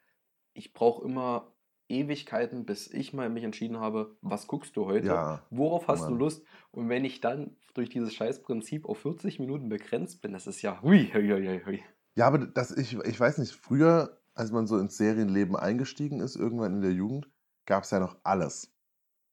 [0.52, 1.52] Ich brauche immer
[1.88, 5.08] Ewigkeiten, bis ich mal mich entschieden habe, was guckst du heute?
[5.08, 6.18] ja, Worauf hast du Mann.
[6.20, 6.44] Lust?
[6.70, 10.80] Und wenn ich dann durch dieses Scheißprinzip auf 40 Minuten begrenzt bin, das ist ja
[10.82, 11.82] hui, hui, hui, hui.
[12.16, 16.36] Ja, aber das, ich, ich weiß nicht, früher, als man so ins Serienleben eingestiegen ist,
[16.36, 17.28] irgendwann in der Jugend,
[17.66, 18.72] gab es ja noch alles.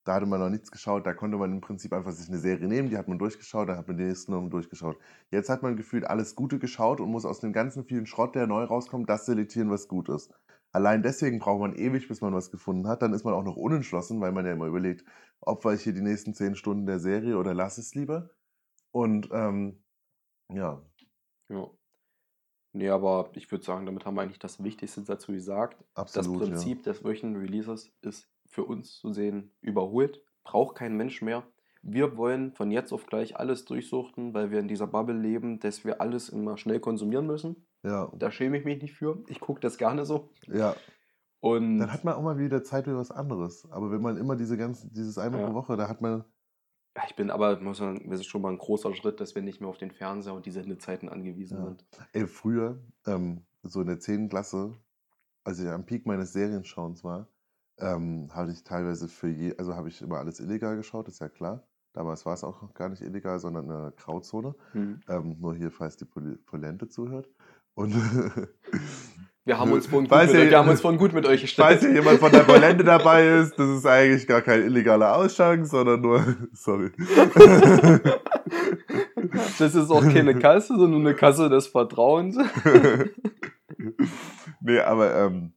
[0.06, 2.68] Da hatte man noch nichts geschaut, da konnte man im Prinzip einfach sich eine Serie
[2.68, 4.98] nehmen, die hat man durchgeschaut, dann hat man die nächste noch durchgeschaut.
[5.32, 8.48] Jetzt hat man gefühlt alles Gute geschaut und muss aus dem ganzen vielen Schrott, der
[8.48, 10.32] neu rauskommt, das selektieren, was gut ist.
[10.72, 13.02] Allein deswegen braucht man ewig, bis man was gefunden hat.
[13.04, 15.06] Dann ist man auch noch unentschlossen, weil man ja immer überlegt,
[15.42, 18.32] opfer ich hier die nächsten zehn Stunden der Serie oder lass es lieber.
[18.92, 19.84] Und ähm,
[20.50, 20.82] ja,
[21.50, 21.72] Ja.
[22.74, 25.84] Nee, aber ich würde sagen, damit haben wir eigentlich das Wichtigste dazu gesagt.
[25.94, 26.42] absolut.
[26.42, 30.22] das Prinzip des wöchentlichen Releases ist für uns zu sehen überholt.
[30.44, 31.44] Braucht kein Mensch mehr.
[31.84, 35.84] Wir wollen von jetzt auf gleich alles durchsuchten, weil wir in dieser Bubble leben, dass
[35.84, 37.66] wir alles immer schnell konsumieren müssen.
[37.84, 39.24] Ja, ja, Da schäme ich mich nicht für.
[39.28, 40.30] Ich gucke das gerne so.
[40.48, 40.76] ja.
[41.40, 43.68] Und Dann hat man auch mal wieder Zeit für was anderes.
[43.72, 45.48] Aber wenn man immer diese ganzen, dieses einmal Ja.
[45.48, 46.24] pro Woche, da hat man,
[46.96, 49.42] Ja, ich bin aber, muss man, das ist schon mal ein großer Schritt, dass wir
[49.42, 51.64] nicht mehr auf den Fernseher und die Sendezeiten angewiesen Ja.
[51.66, 51.86] sind.
[52.12, 54.28] ey, früher, ähm, so in der 10.
[54.28, 54.76] Klasse,
[55.44, 57.28] als ich am Peak meines Serienschauens war,
[57.78, 61.30] ähm, habe ich teilweise für je, also habe ich immer alles illegal geschaut, ist ja
[61.30, 61.68] klar.
[61.94, 64.56] Damals war es auch noch gar nicht illegal, sondern eine Grauzone.
[64.74, 65.02] Hm.
[65.08, 67.30] Ähm, nur hier, falls die Pol Polente zuhört.
[67.74, 67.94] Und
[69.44, 71.40] Wir haben uns vorhin gut, Weiß mit, ja- wir haben uns vorhin gut mit euch
[71.42, 71.80] falls gestellt.
[71.82, 76.02] hier jemand von der Polente dabei ist, das ist eigentlich gar kein illegaler Ausschank, sondern
[76.02, 76.24] nur,
[76.54, 76.92] sorry.
[79.58, 82.38] Das ist auch keine Kasse, sondern eine Kasse des Vertrauens.
[84.62, 85.54] nee, aber ähm,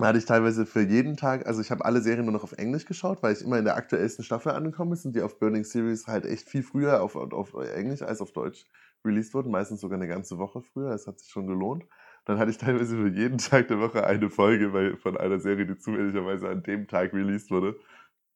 [0.00, 2.86] hatte ich teilweise für jeden Tag, also ich habe alle Serien nur noch auf Englisch
[2.86, 6.08] geschaut, weil ich immer in der aktuellsten Staffel angekommen bin und die auf Burning Series
[6.08, 8.64] halt echt viel früher auf, auf Englisch als auf Deutsch
[9.04, 11.84] released wurden, meistens sogar eine ganze Woche früher, das hat sich schon gelohnt.
[12.24, 15.66] Dann hatte ich teilweise für jeden Tag der Woche eine Folge bei, von einer Serie,
[15.66, 17.78] die zufälligerweise an dem Tag released wurde.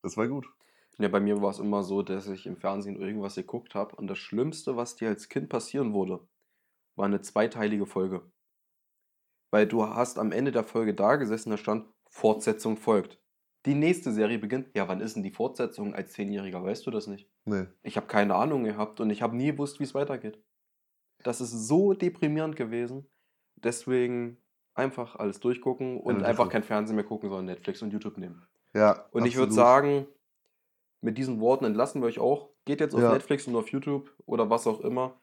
[0.02, 0.46] Das war gut.
[0.98, 4.06] Ja, bei mir war es immer so, dass ich im Fernsehen irgendwas geguckt habe und
[4.06, 6.26] das Schlimmste, was dir als Kind passieren wurde,
[6.96, 8.22] war eine zweiteilige Folge.
[9.50, 13.20] Weil du hast am Ende der Folge da gesessen, da stand Fortsetzung folgt.
[13.66, 14.68] Die nächste Serie beginnt.
[14.74, 16.62] Ja, wann ist denn die Fortsetzung als Zehnjähriger?
[16.62, 17.28] Weißt du das nicht?
[17.44, 17.66] Nee.
[17.82, 20.42] Ich habe keine Ahnung gehabt und ich habe nie gewusst, wie es weitergeht.
[21.22, 23.06] Das ist so deprimierend gewesen.
[23.56, 24.38] Deswegen
[24.74, 28.46] einfach alles durchgucken und Ja, einfach kein Fernsehen mehr gucken, sondern Netflix und YouTube nehmen.
[28.74, 29.06] Ja.
[29.12, 29.54] Und ich würde absolut.
[29.54, 30.06] sagen,
[31.00, 32.50] mit diesen Worten entlassen wir euch auch.
[32.66, 33.12] Geht jetzt auf Ja.
[33.12, 35.18] Netflix und auf YouTube oder was auch immer.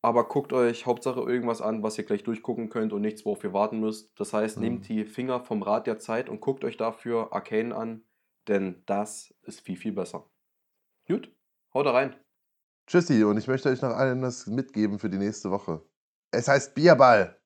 [0.00, 3.52] Aber guckt euch Hauptsache irgendwas an, was ihr gleich durchgucken könnt und nichts, worauf ihr
[3.52, 4.10] warten müsst.
[4.18, 4.62] Das heißt, Mhm.
[4.62, 8.04] nehmt die Finger vom Rad der Zeit und guckt euch dafür Arcane an,
[8.48, 10.28] denn das ist viel, viel besser.
[11.06, 11.30] Gut,
[11.74, 12.16] haut da rein.
[12.86, 15.82] Tschüssi und ich möchte euch noch allen das mitgeben für die nächste Woche.
[16.32, 17.38] Es heißt Bierball.